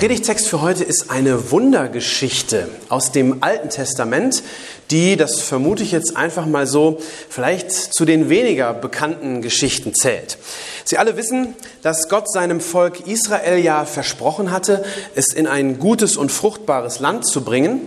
Predigtext 0.00 0.48
für 0.48 0.62
heute 0.62 0.82
ist 0.82 1.10
eine 1.10 1.50
Wundergeschichte 1.50 2.70
aus 2.88 3.12
dem 3.12 3.42
Alten 3.42 3.68
Testament, 3.68 4.42
die, 4.90 5.18
das 5.18 5.42
vermute 5.42 5.82
ich 5.82 5.92
jetzt 5.92 6.16
einfach 6.16 6.46
mal 6.46 6.66
so, 6.66 7.00
vielleicht 7.28 7.70
zu 7.70 8.06
den 8.06 8.30
weniger 8.30 8.72
bekannten 8.72 9.42
Geschichten 9.42 9.94
zählt. 9.94 10.38
Sie 10.84 10.96
alle 10.96 11.18
wissen, 11.18 11.54
dass 11.82 12.08
Gott 12.08 12.32
seinem 12.32 12.62
Volk 12.62 13.06
Israel 13.08 13.58
ja 13.58 13.84
versprochen 13.84 14.50
hatte, 14.52 14.82
es 15.16 15.34
in 15.34 15.46
ein 15.46 15.78
gutes 15.78 16.16
und 16.16 16.32
fruchtbares 16.32 17.00
Land 17.00 17.26
zu 17.26 17.42
bringen. 17.42 17.82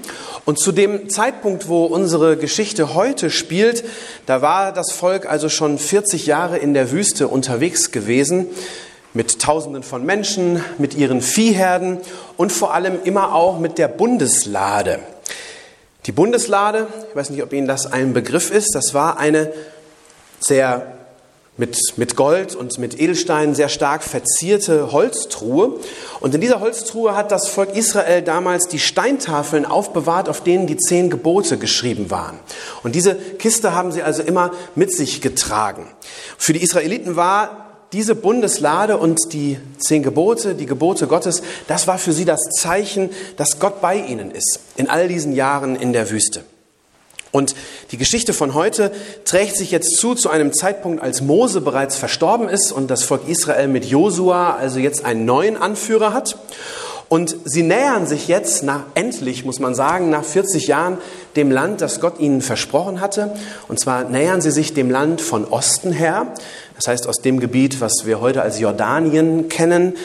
Und 0.45 0.59
zu 0.59 0.71
dem 0.71 1.09
Zeitpunkt, 1.09 1.67
wo 1.67 1.85
unsere 1.85 2.37
Geschichte 2.37 2.93
heute 2.93 3.31
spielt, 3.31 3.83
da 4.27 4.43
war 4.43 4.71
das 4.71 4.91
Volk 4.91 5.25
also 5.25 5.49
schon 5.49 5.79
40 5.79 6.27
Jahre 6.27 6.59
in 6.59 6.75
der 6.75 6.91
Wüste 6.91 7.27
unterwegs 7.27 7.91
gewesen 7.91 8.49
mit 9.13 9.39
Tausenden 9.39 9.83
von 9.83 10.05
Menschen, 10.05 10.63
mit 10.77 10.95
ihren 10.95 11.21
Viehherden 11.21 11.99
und 12.37 12.51
vor 12.51 12.73
allem 12.73 12.99
immer 13.03 13.33
auch 13.33 13.59
mit 13.59 13.77
der 13.77 13.87
Bundeslade. 13.87 14.99
Die 16.05 16.11
Bundeslade, 16.11 16.87
ich 17.09 17.15
weiß 17.15 17.29
nicht, 17.29 17.43
ob 17.43 17.53
Ihnen 17.53 17.67
das 17.67 17.91
ein 17.91 18.13
Begriff 18.13 18.51
ist, 18.51 18.75
das 18.75 18.93
war 18.93 19.17
eine 19.17 19.53
sehr 20.39 20.93
mit, 21.55 21.77
mit 21.97 22.15
Gold 22.15 22.55
und 22.55 22.79
mit 22.79 22.99
Edelsteinen 22.99 23.53
sehr 23.53 23.69
stark 23.69 24.03
verzierte 24.03 24.91
Holztruhe. 24.91 25.79
Und 26.19 26.33
in 26.33 26.41
dieser 26.41 26.59
Holztruhe 26.59 27.15
hat 27.15 27.31
das 27.31 27.47
Volk 27.47 27.75
Israel 27.75 28.23
damals 28.23 28.67
die 28.67 28.79
Steintafeln 28.79 29.65
aufbewahrt, 29.65 30.29
auf 30.29 30.41
denen 30.41 30.65
die 30.65 30.77
zehn 30.77 31.11
Gebote 31.11 31.57
geschrieben 31.57 32.09
waren. 32.09 32.39
Und 32.81 32.95
diese 32.95 33.15
Kiste 33.15 33.75
haben 33.75 33.91
sie 33.91 34.01
also 34.01 34.23
immer 34.23 34.51
mit 34.73 34.91
sich 34.91 35.21
getragen. 35.21 35.87
Für 36.37 36.53
die 36.53 36.63
Israeliten 36.63 37.15
war 37.15 37.62
diese 37.93 38.15
Bundeslade 38.15 38.97
und 38.97 39.19
die 39.31 39.57
zehn 39.77 40.03
Gebote, 40.03 40.55
die 40.55 40.65
Gebote 40.65 41.07
Gottes, 41.07 41.43
das 41.67 41.87
war 41.87 41.97
für 41.97 42.11
sie 42.11 42.25
das 42.25 42.41
Zeichen, 42.59 43.11
dass 43.37 43.59
Gott 43.59 43.81
bei 43.81 43.95
ihnen 43.95 44.31
ist 44.31 44.59
in 44.75 44.89
all 44.89 45.07
diesen 45.07 45.33
Jahren 45.33 45.75
in 45.75 45.93
der 45.93 46.09
Wüste. 46.09 46.43
Und 47.31 47.55
die 47.91 47.97
Geschichte 47.97 48.31
von 48.31 48.53
heute 48.53 48.91
trägt 49.25 49.57
sich 49.57 49.71
jetzt 49.71 49.97
zu 49.97 50.13
zu 50.13 50.29
einem 50.29 50.53
Zeitpunkt, 50.53 51.01
als 51.01 51.21
Mose 51.21 51.61
bereits 51.61 51.95
verstorben 51.95 52.47
ist 52.47 52.71
und 52.71 52.91
das 52.91 53.03
Volk 53.03 53.27
Israel 53.27 53.67
mit 53.67 53.85
Josua 53.85 54.55
also 54.55 54.79
jetzt 54.79 55.03
einen 55.03 55.25
neuen 55.25 55.57
Anführer 55.57 56.13
hat. 56.13 56.37
Und 57.13 57.37
sie 57.45 57.61
nähern 57.61 58.07
sich 58.07 58.27
jetzt, 58.27 58.63
nach, 58.63 58.85
endlich 58.95 59.45
muss 59.45 59.59
man 59.59 59.75
sagen, 59.75 60.09
nach 60.09 60.23
40 60.23 60.65
Jahren 60.65 60.97
dem 61.35 61.51
Land, 61.51 61.79
das 61.81 61.99
Gott 61.99 62.19
ihnen 62.19 62.41
versprochen 62.41 63.01
hatte. 63.01 63.35
Und 63.67 63.79
zwar 63.79 64.05
nähern 64.05 64.41
sie 64.41 64.49
sich 64.49 64.73
dem 64.73 64.89
Land 64.89 65.21
von 65.21 65.45
Osten 65.45 65.91
her, 65.91 66.33
das 66.75 66.87
heißt 66.87 67.07
aus 67.07 67.17
dem 67.17 67.39
Gebiet, 67.39 67.81
was 67.81 68.07
wir 68.07 68.19
heute 68.19 68.41
als 68.41 68.59
Jordanien 68.59 69.47
kennen. 69.47 69.95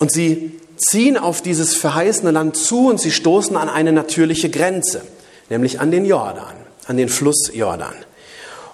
Und 0.00 0.10
sie 0.10 0.58
ziehen 0.76 1.16
auf 1.16 1.42
dieses 1.42 1.76
verheißene 1.76 2.32
Land 2.32 2.56
zu 2.56 2.88
und 2.88 3.00
sie 3.00 3.12
stoßen 3.12 3.56
an 3.56 3.68
eine 3.68 3.92
natürliche 3.92 4.50
Grenze, 4.50 5.02
nämlich 5.50 5.78
an 5.78 5.92
den 5.92 6.04
Jordan, 6.04 6.56
an 6.88 6.96
den 6.96 7.08
Fluss 7.08 7.52
Jordan. 7.54 7.94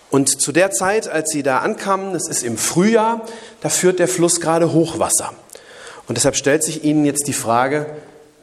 Und 0.09 0.41
zu 0.41 0.53
der 0.53 0.71
Zeit, 0.71 1.07
als 1.07 1.29
sie 1.33 1.43
da 1.43 1.59
ankamen, 1.59 2.15
es 2.15 2.29
ist 2.29 2.45
im 2.45 2.57
Frühjahr, 2.57 3.27
da 3.61 3.69
führt 3.69 3.99
der 3.99 4.09
Fluss 4.09 4.41
gerade 4.41 4.73
Hochwasser. 4.73 5.35
Und 6.07 6.17
deshalb 6.17 6.37
stellt 6.37 6.63
sich 6.63 6.85
Ihnen 6.85 7.05
jetzt 7.05 7.27
die 7.27 7.33
Frage, 7.33 7.87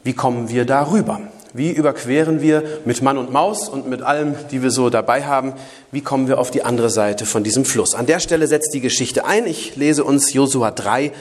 wie 0.04 0.14
kommen 0.14 0.48
wir 0.48 0.64
darüber? 0.64 1.20
Wie 1.54 1.70
überqueren 1.70 2.40
wir 2.40 2.80
mit 2.86 3.02
Mann 3.02 3.18
und 3.18 3.30
Maus 3.30 3.68
und 3.68 3.86
mit 3.86 4.02
allem, 4.02 4.34
die 4.50 4.62
wir 4.62 4.70
so 4.70 4.88
dabei 4.88 5.24
haben, 5.24 5.52
wie 5.90 6.00
kommen 6.00 6.26
wir 6.26 6.38
auf 6.38 6.50
die 6.50 6.62
andere 6.62 6.88
Seite 6.88 7.26
von 7.26 7.44
diesem 7.44 7.66
Fluss? 7.66 7.94
An 7.94 8.06
der 8.06 8.20
Stelle 8.20 8.46
setzt 8.46 8.72
die 8.72 8.80
Geschichte 8.80 9.26
ein. 9.26 9.46
Ich 9.46 9.76
lese 9.76 10.04
uns 10.04 10.32
Josua 10.32 10.70
3, 10.70 11.12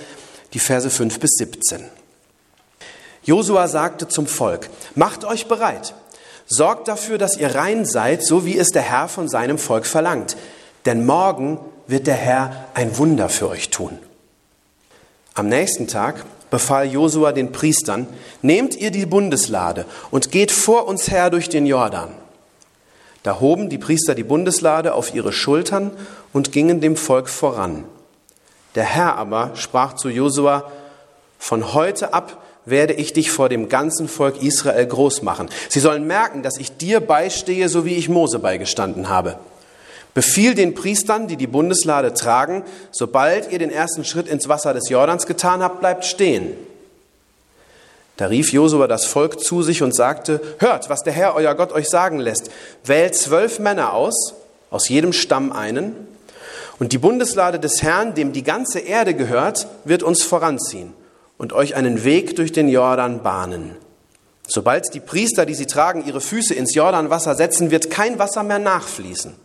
die 0.54 0.60
Verse 0.60 0.90
5 0.90 1.20
bis 1.20 1.32
17. 1.32 1.84
Josua 3.24 3.68
sagte 3.68 4.08
zum 4.08 4.26
Volk, 4.26 4.70
macht 4.96 5.26
euch 5.26 5.48
bereit, 5.48 5.94
sorgt 6.48 6.88
dafür, 6.88 7.18
dass 7.18 7.38
ihr 7.38 7.54
rein 7.54 7.86
seid, 7.86 8.24
so 8.26 8.46
wie 8.46 8.58
es 8.58 8.70
der 8.70 8.82
Herr 8.82 9.10
von 9.10 9.28
seinem 9.28 9.58
Volk 9.58 9.86
verlangt. 9.86 10.38
Denn 10.86 11.06
morgen 11.06 11.60
wird 11.88 12.08
der 12.08 12.16
Herr 12.16 12.68
ein 12.74 12.98
Wunder 12.98 13.28
für 13.28 13.50
euch 13.50 13.70
tun. 13.70 14.00
Am 15.34 15.48
nächsten 15.48 15.88
Tag 15.88 16.26
befahl 16.50 16.92
Josua 16.92 17.32
den 17.32 17.52
Priestern, 17.52 18.08
nehmt 18.42 18.76
ihr 18.76 18.92
die 18.92 19.06
Bundeslade 19.06 19.86
und 20.12 20.32
geht 20.32 20.52
vor 20.52 20.88
uns 20.88 21.10
her 21.10 21.30
durch 21.30 21.50
den 21.50 21.66
Jordan. 21.66 22.10
Da 23.24 23.40
hoben 23.40 23.70
die 23.70 23.78
Priester 23.78 24.16
die 24.16 24.24
Bundeslade 24.24 24.94
auf 24.94 25.14
ihre 25.14 25.32
Schultern 25.32 25.92
und 26.34 26.52
gingen 26.52 26.82
dem 26.82 26.98
Volk 26.98 27.30
voran. 27.30 27.86
Der 28.76 28.84
Herr 28.84 29.16
aber 29.16 29.52
sprach 29.56 29.94
zu 29.94 30.10
Josua, 30.10 30.72
von 31.40 31.74
heute 31.74 32.14
ab 32.14 32.42
werde 32.66 32.94
ich 32.94 33.14
dich 33.14 33.32
vor 33.32 33.50
dem 33.50 33.70
ganzen 33.70 34.08
Volk 34.08 34.42
Israel 34.42 34.86
groß 34.86 35.24
machen. 35.24 35.50
Sie 35.70 35.80
sollen 35.80 36.06
merken, 36.06 36.44
dass 36.44 36.58
ich 36.58 36.78
dir 36.78 37.00
beistehe, 37.00 37.70
so 37.70 37.86
wie 37.86 37.96
ich 37.96 38.10
Mose 38.10 38.40
beigestanden 38.40 39.10
habe. 39.10 39.38
Befiehl 40.14 40.56
den 40.56 40.74
Priestern, 40.74 41.28
die 41.28 41.38
die 41.38 41.48
Bundeslade 41.48 42.14
tragen, 42.14 42.64
sobald 42.92 43.52
ihr 43.52 43.60
den 43.60 43.72
ersten 43.72 44.04
Schritt 44.04 44.28
ins 44.28 44.50
Wasser 44.50 44.74
des 44.74 44.90
Jordans 44.90 45.26
getan 45.26 45.64
habt, 45.64 45.80
bleibt 45.80 46.06
stehen. 46.06 46.54
Da 48.18 48.28
rief 48.28 48.52
Josua 48.52 48.88
das 48.88 49.06
Volk 49.06 49.40
zu 49.40 49.64
sich 49.64 49.82
und 49.82 49.96
sagte, 49.96 50.42
hört, 50.60 50.90
was 50.90 51.02
der 51.02 51.14
Herr, 51.14 51.34
euer 51.36 51.56
Gott, 51.56 51.72
euch 51.72 51.88
sagen 51.90 52.20
lässt. 52.20 52.52
Wählt 52.84 53.16
zwölf 53.16 53.58
Männer 53.60 53.94
aus, 53.94 54.34
aus 54.70 54.90
jedem 54.90 55.14
Stamm 55.14 55.52
einen, 55.52 55.96
und 56.78 56.94
die 56.94 56.98
Bundeslade 56.98 57.60
des 57.60 57.84
Herrn, 57.84 58.16
dem 58.16 58.34
die 58.34 58.44
ganze 58.44 58.80
Erde 58.80 59.14
gehört, 59.14 59.68
wird 59.86 60.02
uns 60.02 60.24
voranziehen 60.24 60.94
und 61.38 61.54
euch 61.54 61.76
einen 61.76 62.04
Weg 62.04 62.36
durch 62.36 62.52
den 62.52 62.68
Jordan 62.70 63.22
bahnen. 63.22 63.76
Sobald 64.48 64.92
die 64.94 65.00
Priester, 65.00 65.46
die 65.46 65.54
sie 65.54 65.68
tragen, 65.68 66.04
ihre 66.06 66.22
Füße 66.22 66.56
ins 66.56 66.74
Jordanwasser 66.74 67.36
setzen, 67.36 67.70
wird 67.70 67.92
kein 67.92 68.20
Wasser 68.20 68.42
mehr 68.44 68.60
nachfließen. 68.60 69.36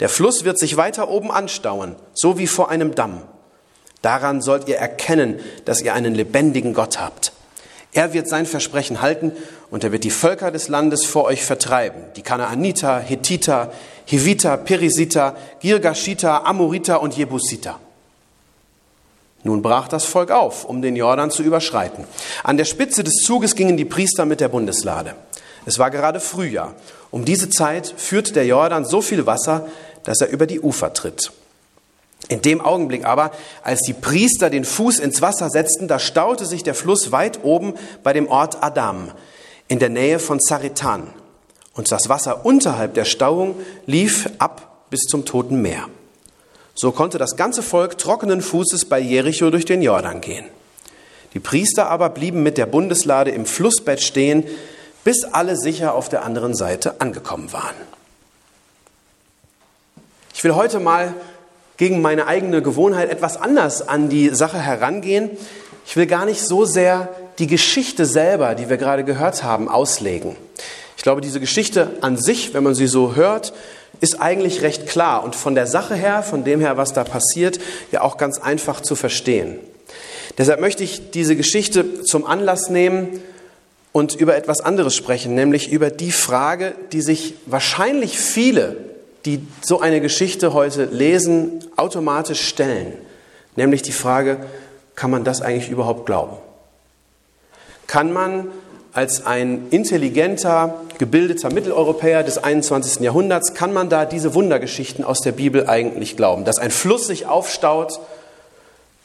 Der 0.00 0.08
Fluss 0.08 0.44
wird 0.44 0.58
sich 0.58 0.76
weiter 0.76 1.08
oben 1.08 1.30
anstauen, 1.30 1.96
so 2.14 2.38
wie 2.38 2.46
vor 2.46 2.70
einem 2.70 2.94
Damm. 2.94 3.22
Daran 4.02 4.40
sollt 4.40 4.68
ihr 4.68 4.76
erkennen, 4.76 5.40
dass 5.64 5.82
ihr 5.82 5.94
einen 5.94 6.14
lebendigen 6.14 6.72
Gott 6.72 7.00
habt. 7.00 7.32
Er 7.92 8.12
wird 8.12 8.28
sein 8.28 8.46
Versprechen 8.46 9.00
halten 9.00 9.32
und 9.70 9.82
er 9.82 9.92
wird 9.92 10.04
die 10.04 10.10
Völker 10.10 10.50
des 10.50 10.68
Landes 10.68 11.04
vor 11.04 11.24
euch 11.24 11.44
vertreiben. 11.44 12.02
Die 12.16 12.22
Kanaaniter, 12.22 13.00
Hethiter, 13.00 13.72
Hiviter, 14.04 14.56
Perisiter, 14.56 15.36
Girgashiter, 15.60 16.46
Amoriter 16.46 17.02
und 17.02 17.16
Jebusiter. 17.16 17.80
Nun 19.42 19.62
brach 19.62 19.88
das 19.88 20.04
Volk 20.04 20.30
auf, 20.30 20.64
um 20.64 20.82
den 20.82 20.96
Jordan 20.96 21.30
zu 21.30 21.42
überschreiten. 21.42 22.04
An 22.44 22.56
der 22.56 22.64
Spitze 22.66 23.04
des 23.04 23.22
Zuges 23.24 23.54
gingen 23.54 23.76
die 23.76 23.84
Priester 23.84 24.26
mit 24.26 24.40
der 24.40 24.48
Bundeslade. 24.48 25.14
Es 25.64 25.78
war 25.78 25.90
gerade 25.90 26.20
Frühjahr. 26.20 26.74
Um 27.10 27.24
diese 27.24 27.48
Zeit 27.48 27.92
führt 27.96 28.36
der 28.36 28.46
Jordan 28.46 28.84
so 28.84 29.00
viel 29.00 29.26
Wasser, 29.26 29.66
dass 30.08 30.22
er 30.22 30.30
über 30.30 30.46
die 30.46 30.60
Ufer 30.60 30.94
tritt. 30.94 31.32
In 32.28 32.40
dem 32.40 32.62
Augenblick 32.62 33.04
aber, 33.04 33.30
als 33.62 33.82
die 33.82 33.92
Priester 33.92 34.48
den 34.48 34.64
Fuß 34.64 35.00
ins 35.00 35.20
Wasser 35.20 35.50
setzten, 35.50 35.86
da 35.86 35.98
staute 35.98 36.46
sich 36.46 36.62
der 36.62 36.74
Fluss 36.74 37.12
weit 37.12 37.44
oben 37.44 37.74
bei 38.02 38.14
dem 38.14 38.26
Ort 38.26 38.62
Adam 38.62 39.12
in 39.68 39.78
der 39.78 39.90
Nähe 39.90 40.18
von 40.18 40.40
Zaritan. 40.40 41.08
Und 41.74 41.92
das 41.92 42.08
Wasser 42.08 42.46
unterhalb 42.46 42.94
der 42.94 43.04
Stauung 43.04 43.56
lief 43.84 44.30
ab 44.38 44.86
bis 44.88 45.02
zum 45.02 45.26
Toten 45.26 45.60
Meer. 45.60 45.84
So 46.74 46.90
konnte 46.90 47.18
das 47.18 47.36
ganze 47.36 47.62
Volk 47.62 47.98
trockenen 47.98 48.40
Fußes 48.40 48.86
bei 48.86 49.00
Jericho 49.00 49.50
durch 49.50 49.66
den 49.66 49.82
Jordan 49.82 50.22
gehen. 50.22 50.46
Die 51.34 51.40
Priester 51.40 51.90
aber 51.90 52.08
blieben 52.08 52.42
mit 52.42 52.56
der 52.56 52.64
Bundeslade 52.64 53.30
im 53.30 53.44
Flussbett 53.44 54.02
stehen, 54.02 54.44
bis 55.04 55.24
alle 55.24 55.58
sicher 55.58 55.94
auf 55.94 56.08
der 56.08 56.24
anderen 56.24 56.54
Seite 56.54 57.02
angekommen 57.02 57.52
waren. 57.52 57.76
Ich 60.38 60.44
will 60.44 60.54
heute 60.54 60.78
mal 60.78 61.14
gegen 61.78 62.00
meine 62.00 62.28
eigene 62.28 62.62
Gewohnheit 62.62 63.10
etwas 63.10 63.36
anders 63.36 63.88
an 63.88 64.08
die 64.08 64.28
Sache 64.28 64.60
herangehen. 64.60 65.30
Ich 65.84 65.96
will 65.96 66.06
gar 66.06 66.26
nicht 66.26 66.42
so 66.42 66.64
sehr 66.64 67.08
die 67.40 67.48
Geschichte 67.48 68.06
selber, 68.06 68.54
die 68.54 68.68
wir 68.68 68.76
gerade 68.76 69.02
gehört 69.02 69.42
haben, 69.42 69.68
auslegen. 69.68 70.36
Ich 70.96 71.02
glaube, 71.02 71.22
diese 71.22 71.40
Geschichte 71.40 71.90
an 72.02 72.16
sich, 72.16 72.54
wenn 72.54 72.62
man 72.62 72.76
sie 72.76 72.86
so 72.86 73.16
hört, 73.16 73.52
ist 74.00 74.20
eigentlich 74.20 74.62
recht 74.62 74.86
klar 74.86 75.24
und 75.24 75.34
von 75.34 75.56
der 75.56 75.66
Sache 75.66 75.96
her, 75.96 76.22
von 76.22 76.44
dem 76.44 76.60
her, 76.60 76.76
was 76.76 76.92
da 76.92 77.02
passiert, 77.02 77.58
ja 77.90 78.02
auch 78.02 78.16
ganz 78.16 78.38
einfach 78.38 78.80
zu 78.80 78.94
verstehen. 78.94 79.58
Deshalb 80.38 80.60
möchte 80.60 80.84
ich 80.84 81.10
diese 81.10 81.34
Geschichte 81.34 82.04
zum 82.04 82.24
Anlass 82.24 82.70
nehmen, 82.70 83.20
und 83.90 84.14
über 84.14 84.36
etwas 84.36 84.60
anderes 84.60 84.94
sprechen, 84.94 85.34
nämlich 85.34 85.72
über 85.72 85.90
die 85.90 86.12
Frage, 86.12 86.74
die 86.92 87.00
sich 87.00 87.34
wahrscheinlich 87.46 88.18
viele, 88.18 88.76
die 89.28 89.46
so 89.60 89.80
eine 89.80 90.00
Geschichte 90.00 90.54
heute 90.54 90.86
lesen, 90.86 91.64
automatisch 91.76 92.48
stellen. 92.48 92.94
Nämlich 93.56 93.82
die 93.82 93.92
Frage, 93.92 94.38
kann 94.94 95.10
man 95.10 95.22
das 95.22 95.42
eigentlich 95.42 95.68
überhaupt 95.68 96.06
glauben? 96.06 96.36
Kann 97.86 98.12
man 98.12 98.48
als 98.94 99.26
ein 99.26 99.68
intelligenter, 99.68 100.80
gebildeter 100.96 101.52
Mitteleuropäer 101.52 102.22
des 102.22 102.38
21. 102.38 103.00
Jahrhunderts, 103.02 103.52
kann 103.52 103.72
man 103.74 103.90
da 103.90 104.06
diese 104.06 104.34
Wundergeschichten 104.34 105.04
aus 105.04 105.20
der 105.20 105.32
Bibel 105.32 105.68
eigentlich 105.68 106.16
glauben? 106.16 106.46
Dass 106.46 106.58
ein 106.58 106.70
Fluss 106.70 107.06
sich 107.06 107.26
aufstaut 107.26 108.00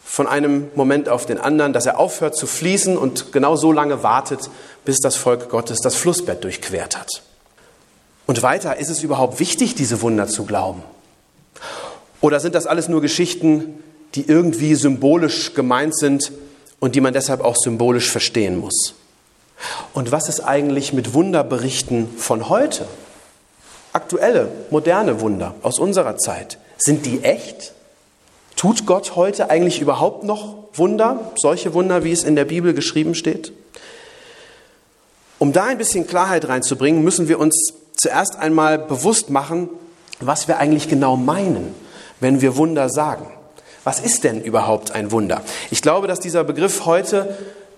von 0.05 0.25
einem 0.25 0.69
Moment 0.73 1.09
auf 1.09 1.25
den 1.25 1.37
anderen, 1.37 1.73
dass 1.73 1.85
er 1.85 1.99
aufhört 1.99 2.37
zu 2.37 2.47
fließen 2.47 2.97
und 2.97 3.33
genau 3.33 3.57
so 3.57 3.73
lange 3.73 4.03
wartet, 4.03 4.49
bis 4.85 4.99
das 4.99 5.17
Volk 5.17 5.49
Gottes 5.49 5.79
das 5.81 5.95
Flussbett 5.95 6.43
durchquert 6.45 6.97
hat. 6.97 7.23
Und 8.25 8.41
weiter, 8.41 8.77
ist 8.77 8.89
es 8.89 9.03
überhaupt 9.03 9.39
wichtig, 9.39 9.75
diese 9.75 10.01
Wunder 10.01 10.27
zu 10.27 10.45
glauben? 10.45 10.81
Oder 12.21 12.39
sind 12.39 12.55
das 12.55 12.67
alles 12.67 12.87
nur 12.87 13.01
Geschichten, 13.01 13.83
die 14.15 14.27
irgendwie 14.27 14.75
symbolisch 14.75 15.53
gemeint 15.53 15.97
sind 15.97 16.31
und 16.79 16.95
die 16.95 17.01
man 17.01 17.13
deshalb 17.13 17.41
auch 17.41 17.57
symbolisch 17.57 18.09
verstehen 18.09 18.57
muss? 18.57 18.95
Und 19.93 20.11
was 20.11 20.29
ist 20.29 20.39
eigentlich 20.39 20.93
mit 20.93 21.13
Wunderberichten 21.13 22.09
von 22.17 22.49
heute? 22.49 22.87
Aktuelle, 23.91 24.49
moderne 24.69 25.21
Wunder 25.21 25.55
aus 25.61 25.79
unserer 25.79 26.17
Zeit. 26.17 26.57
Sind 26.77 27.05
die 27.05 27.23
echt? 27.23 27.73
Tut 28.55 28.85
Gott 28.85 29.15
heute 29.15 29.49
eigentlich 29.49 29.81
überhaupt 29.81 30.23
noch 30.23 30.55
Wunder, 30.73 31.31
solche 31.35 31.73
Wunder, 31.73 32.03
wie 32.03 32.11
es 32.11 32.23
in 32.23 32.35
der 32.35 32.45
Bibel 32.45 32.73
geschrieben 32.73 33.15
steht? 33.15 33.51
Um 35.39 35.51
da 35.51 35.65
ein 35.65 35.77
bisschen 35.77 36.07
Klarheit 36.07 36.47
reinzubringen, 36.47 37.03
müssen 37.03 37.27
wir 37.27 37.39
uns 37.39 37.73
zuerst 37.95 38.38
einmal 38.38 38.78
bewusst 38.78 39.30
machen, 39.30 39.69
was 40.19 40.48
wir 40.48 40.57
eigentlich 40.57 40.88
genau 40.88 41.16
meinen, 41.16 41.74
wenn 42.19 42.42
wir 42.42 42.57
Wunder 42.57 42.90
sagen. 42.90 43.28
Was 43.84 44.00
ist 44.00 44.24
denn 44.24 44.42
überhaupt 44.42 44.92
ein 44.92 45.12
Wunder? 45.12 45.42
Ich 45.69 45.81
glaube, 45.81 46.07
dass 46.07 46.19
dieser 46.19 46.44
Begriff 46.44 46.86
heute 46.86 47.36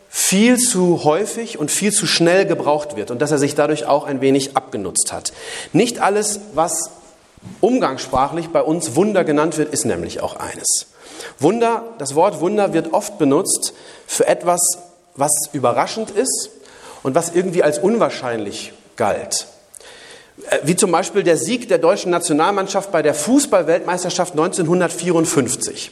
viel 0.09 0.57
zu 0.57 1.03
häufig 1.03 1.59
und 1.59 1.71
viel 1.71 1.91
zu 1.91 2.05
schnell 2.05 2.45
gebraucht 2.45 2.95
wird 2.95 3.11
und 3.11 3.21
dass 3.21 3.31
er 3.31 3.39
sich 3.39 3.55
dadurch 3.55 3.85
auch 3.85 4.05
ein 4.05 4.21
wenig 4.21 4.55
abgenutzt 4.55 5.11
hat. 5.11 5.33
Nicht 5.73 5.99
alles, 5.99 6.39
was 6.53 6.91
umgangssprachlich 7.59 8.49
bei 8.49 8.61
uns 8.61 8.95
Wunder 8.95 9.23
genannt 9.23 9.57
wird, 9.57 9.73
ist 9.73 9.85
nämlich 9.85 10.21
auch 10.21 10.37
eines. 10.37 10.87
Wunder, 11.39 11.83
das 11.97 12.15
Wort 12.15 12.39
Wunder 12.39 12.73
wird 12.73 12.93
oft 12.93 13.17
benutzt 13.17 13.73
für 14.07 14.27
etwas, 14.27 14.61
was 15.15 15.31
überraschend 15.53 16.11
ist 16.11 16.49
und 17.03 17.15
was 17.15 17.33
irgendwie 17.33 17.63
als 17.63 17.79
unwahrscheinlich 17.79 18.73
galt. 18.95 19.47
Äh, 20.49 20.59
wie 20.63 20.75
zum 20.75 20.91
Beispiel 20.91 21.23
der 21.23 21.37
Sieg 21.37 21.67
der 21.69 21.77
deutschen 21.77 22.11
Nationalmannschaft 22.11 22.91
bei 22.91 23.01
der 23.01 23.13
Fußballweltmeisterschaft 23.13 24.33
1954. 24.33 25.91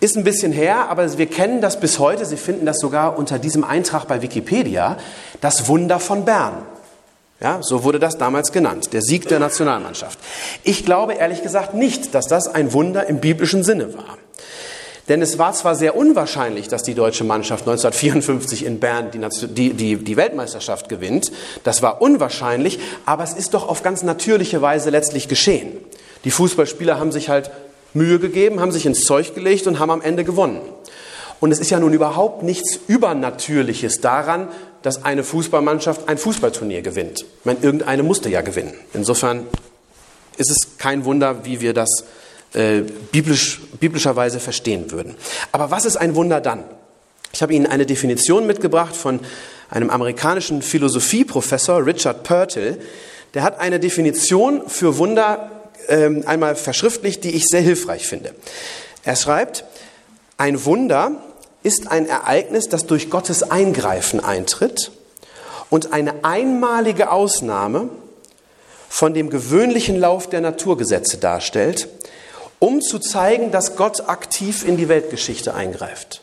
Ist 0.00 0.16
ein 0.16 0.24
bisschen 0.24 0.52
her, 0.52 0.88
aber 0.88 1.16
wir 1.16 1.26
kennen 1.26 1.60
das 1.60 1.78
bis 1.78 1.98
heute. 1.98 2.24
Sie 2.24 2.36
finden 2.36 2.66
das 2.66 2.78
sogar 2.78 3.18
unter 3.18 3.38
diesem 3.38 3.62
Eintrag 3.62 4.08
bei 4.08 4.20
Wikipedia. 4.20 4.96
Das 5.40 5.68
Wunder 5.68 6.00
von 6.00 6.24
Bern. 6.24 6.62
Ja, 7.40 7.58
so 7.60 7.82
wurde 7.82 7.98
das 7.98 8.18
damals 8.18 8.52
genannt, 8.52 8.92
der 8.92 9.02
Sieg 9.02 9.26
der 9.26 9.40
Nationalmannschaft. 9.40 10.16
Ich 10.62 10.84
glaube 10.84 11.14
ehrlich 11.14 11.42
gesagt 11.42 11.74
nicht, 11.74 12.14
dass 12.14 12.26
das 12.26 12.46
ein 12.46 12.72
Wunder 12.72 13.08
im 13.08 13.18
biblischen 13.18 13.64
Sinne 13.64 13.94
war. 13.94 14.16
Denn 15.08 15.20
es 15.20 15.38
war 15.38 15.52
zwar 15.52 15.74
sehr 15.74 15.96
unwahrscheinlich, 15.96 16.68
dass 16.68 16.84
die 16.84 16.94
deutsche 16.94 17.24
Mannschaft 17.24 17.62
1954 17.62 18.64
in 18.64 18.78
Bern 18.78 19.10
die, 19.10 19.72
die, 19.72 19.96
die, 19.96 20.16
Weltmeisterschaft 20.16 20.88
gewinnt. 20.88 21.32
Das 21.64 21.82
war 21.82 22.00
unwahrscheinlich, 22.00 22.78
aber 23.04 23.24
es 23.24 23.32
ist 23.32 23.54
doch 23.54 23.68
auf 23.68 23.82
ganz 23.82 24.02
natürliche 24.04 24.62
Weise 24.62 24.90
letztlich 24.90 25.26
geschehen. 25.26 25.72
Die 26.24 26.30
Fußballspieler 26.30 27.00
haben 27.00 27.10
sich 27.10 27.28
halt 27.28 27.50
Mühe 27.94 28.20
gegeben, 28.20 28.60
haben 28.60 28.70
sich 28.70 28.86
ins 28.86 29.04
Zeug 29.04 29.34
gelegt 29.34 29.66
und 29.66 29.80
haben 29.80 29.90
am 29.90 30.02
Ende 30.02 30.24
gewonnen. 30.24 30.60
Und 31.40 31.50
es 31.50 31.58
ist 31.58 31.70
ja 31.70 31.80
nun 31.80 31.92
überhaupt 31.92 32.44
nichts 32.44 32.78
Übernatürliches 32.86 34.00
daran, 34.00 34.46
dass 34.82 35.04
eine 35.04 35.24
Fußballmannschaft 35.24 36.08
ein 36.08 36.16
Fußballturnier 36.16 36.82
gewinnt. 36.82 37.22
Ich 37.22 37.44
meine, 37.44 37.58
irgendeine 37.62 38.04
musste 38.04 38.28
ja 38.28 38.42
gewinnen. 38.42 38.74
Insofern 38.94 39.48
ist 40.36 40.50
es 40.50 40.78
kein 40.78 41.04
Wunder, 41.04 41.44
wie 41.44 41.60
wir 41.60 41.74
das 41.74 42.04
äh, 42.54 42.82
biblisch, 43.12 43.60
biblischerweise 43.80 44.40
verstehen 44.40 44.90
würden. 44.90 45.14
Aber 45.52 45.70
was 45.70 45.84
ist 45.84 45.96
ein 45.96 46.14
Wunder 46.14 46.40
dann? 46.40 46.64
Ich 47.32 47.42
habe 47.42 47.54
Ihnen 47.54 47.66
eine 47.66 47.86
Definition 47.86 48.46
mitgebracht 48.46 48.94
von 48.94 49.20
einem 49.70 49.88
amerikanischen 49.88 50.60
Philosophieprofessor, 50.60 51.86
Richard 51.86 52.24
Purtill. 52.24 52.78
Der 53.34 53.42
hat 53.42 53.58
eine 53.58 53.80
Definition 53.80 54.68
für 54.68 54.98
Wunder 54.98 55.50
ähm, 55.88 56.24
einmal 56.26 56.56
verschriftlicht, 56.56 57.24
die 57.24 57.30
ich 57.30 57.46
sehr 57.46 57.62
hilfreich 57.62 58.06
finde. 58.06 58.34
Er 59.04 59.16
schreibt, 59.16 59.64
ein 60.36 60.64
Wunder 60.64 61.12
ist 61.62 61.90
ein 61.90 62.06
Ereignis, 62.06 62.68
das 62.68 62.86
durch 62.86 63.08
Gottes 63.08 63.42
Eingreifen 63.50 64.20
eintritt 64.20 64.90
und 65.70 65.92
eine 65.92 66.24
einmalige 66.24 67.10
Ausnahme 67.10 67.88
von 68.88 69.14
dem 69.14 69.30
gewöhnlichen 69.30 69.98
Lauf 69.98 70.28
der 70.28 70.42
Naturgesetze 70.42 71.16
darstellt, 71.16 71.88
um 72.62 72.80
zu 72.80 73.00
zeigen, 73.00 73.50
dass 73.50 73.74
Gott 73.74 74.08
aktiv 74.08 74.64
in 74.64 74.76
die 74.76 74.88
Weltgeschichte 74.88 75.52
eingreift. 75.52 76.22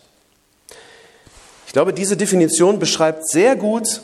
Ich 1.67 1.73
glaube, 1.73 1.91
diese 1.91 2.15
Definition 2.15 2.79
beschreibt 2.79 3.27
sehr 3.27 3.57
gut 3.57 3.99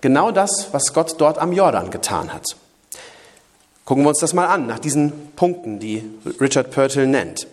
genau 0.00 0.30
das, 0.30 0.68
was 0.72 0.94
Gott 0.94 1.16
dort 1.18 1.36
am 1.36 1.52
Jordan 1.52 1.90
getan 1.90 2.32
hat. 2.32 2.46
Gucken 3.84 4.04
wir 4.04 4.08
uns 4.08 4.20
das 4.20 4.32
mal 4.32 4.46
an, 4.46 4.66
nach 4.66 4.78
diesen 4.78 5.32
Punkten, 5.36 5.78
die 5.78 6.02
Richard 6.40 6.70
Purtill 6.70 7.06
nennt. 7.06 7.46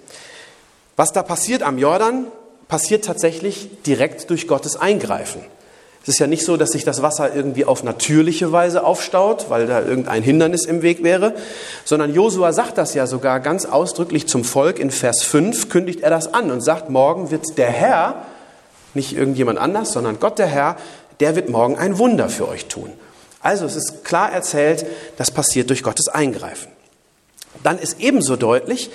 Was 0.96 1.12
da 1.12 1.22
passiert 1.22 1.62
am 1.62 1.78
Jordan, 1.78 2.28
passiert 2.70 3.04
tatsächlich 3.04 3.84
direkt 3.86 4.30
durch 4.30 4.48
Gottes 4.48 4.78
Eingreifen. 4.78 5.42
Es 6.04 6.10
ist 6.10 6.20
ja 6.20 6.28
nicht 6.28 6.46
so, 6.46 6.58
dass 6.58 6.72
sich 6.72 6.84
das 6.84 7.02
Wasser 7.02 7.34
irgendwie 7.34 7.64
auf 7.64 7.84
natürliche 7.84 8.52
Weise 8.52 8.84
aufstaut, 8.84 9.46
weil 9.50 9.68
da 9.68 9.82
irgendein 9.82 10.22
Hindernis 10.22 10.66
im 10.66 10.82
Weg 10.82 11.02
wäre, 11.02 11.34
sondern 11.86 12.14
Josua 12.14 12.52
sagt 12.52 12.78
das 12.78 12.94
ja 12.94 13.08
sogar 13.08 13.40
ganz 13.40 13.66
ausdrücklich 13.66 14.28
zum 14.28 14.44
Volk. 14.44 14.80
In 14.80 14.92
Vers 14.92 15.24
5 15.24 15.70
kündigt 15.70 16.02
er 16.02 16.10
das 16.10 16.34
an 16.34 16.52
und 16.52 16.60
sagt, 16.60 16.90
morgen 16.90 17.32
wird 17.32 17.58
der 17.58 17.70
Herr, 17.70 18.26
nicht 18.94 19.16
irgendjemand 19.16 19.58
anders, 19.60 19.94
sondern 19.94 20.20
Gott 20.20 20.40
der 20.40 20.48
Herr, 20.48 20.76
der 21.22 21.38
wird 21.38 21.48
morgen 21.48 21.78
ein 21.78 21.98
Wunder 21.98 22.28
für 22.28 22.50
euch 22.50 22.66
tun. 22.66 22.92
Also 23.42 23.66
es 23.66 23.78
ist 23.78 24.04
klar 24.04 24.32
erzählt, 24.32 24.86
das 25.18 25.32
passiert 25.32 25.70
durch 25.70 25.84
Gottes 25.84 26.10
Eingreifen. 26.10 26.68
Dann 27.64 27.80
ist 27.80 28.02
ebenso 28.02 28.36
deutlich, 28.36 28.90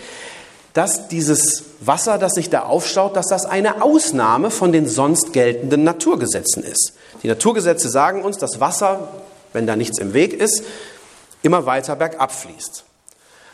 dass 0.79 1.09
dieses 1.09 1.65
Wasser, 1.81 2.19
das 2.19 2.35
sich 2.35 2.51
da 2.51 2.63
aufstaut, 2.63 3.17
dass 3.17 3.27
das 3.27 3.47
eine 3.47 3.83
Ausnahme 3.83 4.53
von 4.53 4.71
den 4.71 4.87
sonst 4.87 5.33
geltenden 5.33 5.83
Naturgesetzen 5.83 6.63
ist. 6.63 6.93
Die 7.25 7.27
Naturgesetze 7.27 7.89
sagen 7.89 8.23
uns, 8.23 8.39
dass 8.39 8.61
Wasser, 8.61 9.09
wenn 9.53 9.67
da 9.67 9.75
nichts 9.75 9.99
im 9.99 10.15
Weg 10.15 10.33
ist, 10.33 10.63
immer 11.43 11.67
weiter 11.67 11.97
bergab 11.97 12.31
fließt. 12.31 12.85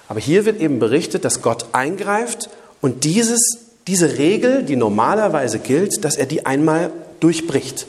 Aber 0.06 0.20
hier 0.20 0.44
wird 0.44 0.60
eben 0.60 0.78
berichtet, 0.78 1.24
dass 1.24 1.40
Gott 1.40 1.64
eingreift 1.72 2.50
und 2.82 3.04
dieses, 3.04 3.40
diese 3.86 4.18
Regel, 4.18 4.62
die 4.62 4.76
normalerweise 4.76 5.60
gilt, 5.60 6.04
dass 6.04 6.16
er 6.16 6.26
die 6.26 6.44
einmal 6.44 6.90
durchbricht. 7.20 7.86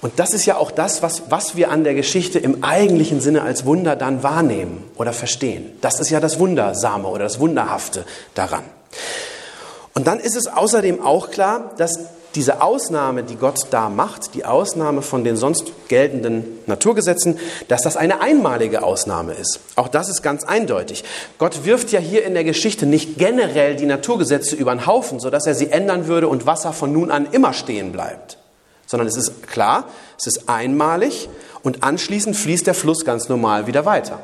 Und 0.00 0.18
das 0.20 0.32
ist 0.32 0.46
ja 0.46 0.56
auch 0.56 0.70
das, 0.70 1.02
was, 1.02 1.24
was 1.28 1.56
wir 1.56 1.70
an 1.70 1.82
der 1.82 1.94
Geschichte 1.94 2.38
im 2.38 2.62
eigentlichen 2.62 3.20
Sinne 3.20 3.42
als 3.42 3.64
Wunder 3.64 3.96
dann 3.96 4.22
wahrnehmen 4.22 4.84
oder 4.96 5.12
verstehen. 5.12 5.72
Das 5.80 5.98
ist 5.98 6.10
ja 6.10 6.20
das 6.20 6.38
Wundersame 6.38 7.08
oder 7.08 7.24
das 7.24 7.40
Wunderhafte 7.40 8.04
daran. 8.34 8.62
Und 9.94 10.06
dann 10.06 10.20
ist 10.20 10.36
es 10.36 10.46
außerdem 10.46 11.02
auch 11.02 11.30
klar, 11.30 11.72
dass 11.78 11.98
diese 12.36 12.62
Ausnahme, 12.62 13.24
die 13.24 13.34
Gott 13.34 13.66
da 13.70 13.88
macht, 13.88 14.34
die 14.34 14.44
Ausnahme 14.44 15.02
von 15.02 15.24
den 15.24 15.36
sonst 15.36 15.72
geltenden 15.88 16.44
Naturgesetzen, 16.66 17.36
dass 17.66 17.82
das 17.82 17.96
eine 17.96 18.20
einmalige 18.20 18.84
Ausnahme 18.84 19.32
ist. 19.32 19.58
Auch 19.74 19.88
das 19.88 20.08
ist 20.08 20.22
ganz 20.22 20.44
eindeutig. 20.44 21.02
Gott 21.38 21.64
wirft 21.64 21.90
ja 21.90 21.98
hier 21.98 22.24
in 22.24 22.34
der 22.34 22.44
Geschichte 22.44 22.86
nicht 22.86 23.18
generell 23.18 23.74
die 23.74 23.86
Naturgesetze 23.86 24.54
über 24.54 24.72
den 24.72 24.86
Haufen, 24.86 25.18
sodass 25.18 25.46
er 25.46 25.56
sie 25.56 25.70
ändern 25.70 26.06
würde 26.06 26.28
und 26.28 26.46
Wasser 26.46 26.72
von 26.72 26.92
nun 26.92 27.10
an 27.10 27.26
immer 27.32 27.52
stehen 27.52 27.90
bleibt 27.90 28.38
sondern 28.88 29.06
es 29.06 29.16
ist 29.16 29.46
klar, 29.46 29.88
es 30.18 30.26
ist 30.26 30.48
einmalig 30.48 31.28
und 31.62 31.84
anschließend 31.84 32.36
fließt 32.36 32.66
der 32.66 32.74
Fluss 32.74 33.04
ganz 33.04 33.28
normal 33.28 33.68
wieder 33.68 33.84
weiter. 33.84 34.18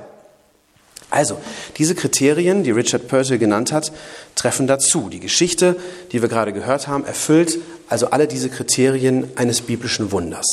Also, 1.11 1.39
diese 1.77 1.95
Kriterien, 1.95 2.65
die 2.65 2.73
Richard 2.73 3.07
Purcell 3.07 3.39
genannt 3.39 3.71
hat, 3.71 3.93
treffen 4.35 4.67
dazu. 4.67 5.09
Die 5.11 5.21
Geschichte, 5.21 5.77
die 6.11 6.23
wir 6.23 6.29
gerade 6.29 6.53
gehört 6.53 6.89
haben, 6.89 7.05
erfüllt 7.05 7.59
also 7.89 8.11
alle 8.11 8.27
diese 8.27 8.49
Kriterien 8.49 9.31
eines 9.37 9.61
biblischen 9.61 10.11
Wunders. 10.11 10.47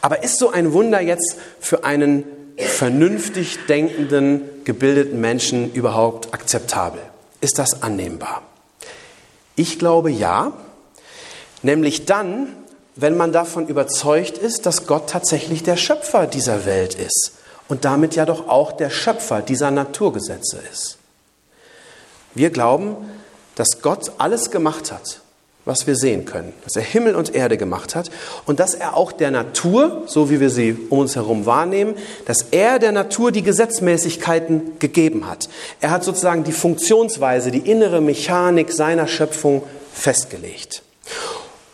Aber 0.00 0.22
ist 0.22 0.38
so 0.38 0.50
ein 0.50 0.72
Wunder 0.72 1.02
jetzt 1.02 1.36
für 1.58 1.84
einen 1.84 2.24
vernünftig 2.56 3.58
denkenden, 3.68 4.42
gebildeten 4.64 5.20
Menschen 5.20 5.72
überhaupt 5.72 6.32
akzeptabel? 6.32 7.02
Ist 7.42 7.58
das 7.58 7.82
annehmbar? 7.82 8.42
Ich 9.56 9.78
glaube 9.78 10.10
ja, 10.10 10.52
nämlich 11.62 12.06
dann, 12.06 12.48
wenn 13.00 13.16
man 13.16 13.32
davon 13.32 13.66
überzeugt 13.66 14.36
ist, 14.36 14.66
dass 14.66 14.86
Gott 14.86 15.08
tatsächlich 15.08 15.62
der 15.62 15.76
Schöpfer 15.76 16.26
dieser 16.26 16.66
Welt 16.66 16.94
ist 16.94 17.32
und 17.68 17.84
damit 17.84 18.14
ja 18.14 18.26
doch 18.26 18.48
auch 18.48 18.72
der 18.72 18.90
Schöpfer 18.90 19.40
dieser 19.40 19.70
Naturgesetze 19.70 20.58
ist. 20.70 20.98
Wir 22.34 22.50
glauben, 22.50 22.96
dass 23.54 23.80
Gott 23.80 24.12
alles 24.18 24.50
gemacht 24.50 24.92
hat, 24.92 25.20
was 25.64 25.86
wir 25.86 25.96
sehen 25.96 26.26
können, 26.26 26.52
dass 26.64 26.76
er 26.76 26.82
Himmel 26.82 27.14
und 27.14 27.34
Erde 27.34 27.56
gemacht 27.56 27.94
hat 27.94 28.10
und 28.44 28.60
dass 28.60 28.74
er 28.74 28.96
auch 28.96 29.12
der 29.12 29.30
Natur, 29.30 30.02
so 30.06 30.30
wie 30.30 30.40
wir 30.40 30.50
sie 30.50 30.76
um 30.90 30.98
uns 30.98 31.16
herum 31.16 31.46
wahrnehmen, 31.46 31.94
dass 32.26 32.46
er 32.50 32.78
der 32.78 32.92
Natur 32.92 33.32
die 33.32 33.42
Gesetzmäßigkeiten 33.42 34.78
gegeben 34.78 35.26
hat. 35.26 35.48
Er 35.80 35.90
hat 35.90 36.04
sozusagen 36.04 36.44
die 36.44 36.52
Funktionsweise, 36.52 37.50
die 37.50 37.70
innere 37.70 38.00
Mechanik 38.00 38.72
seiner 38.72 39.06
Schöpfung 39.06 39.62
festgelegt. 39.92 40.82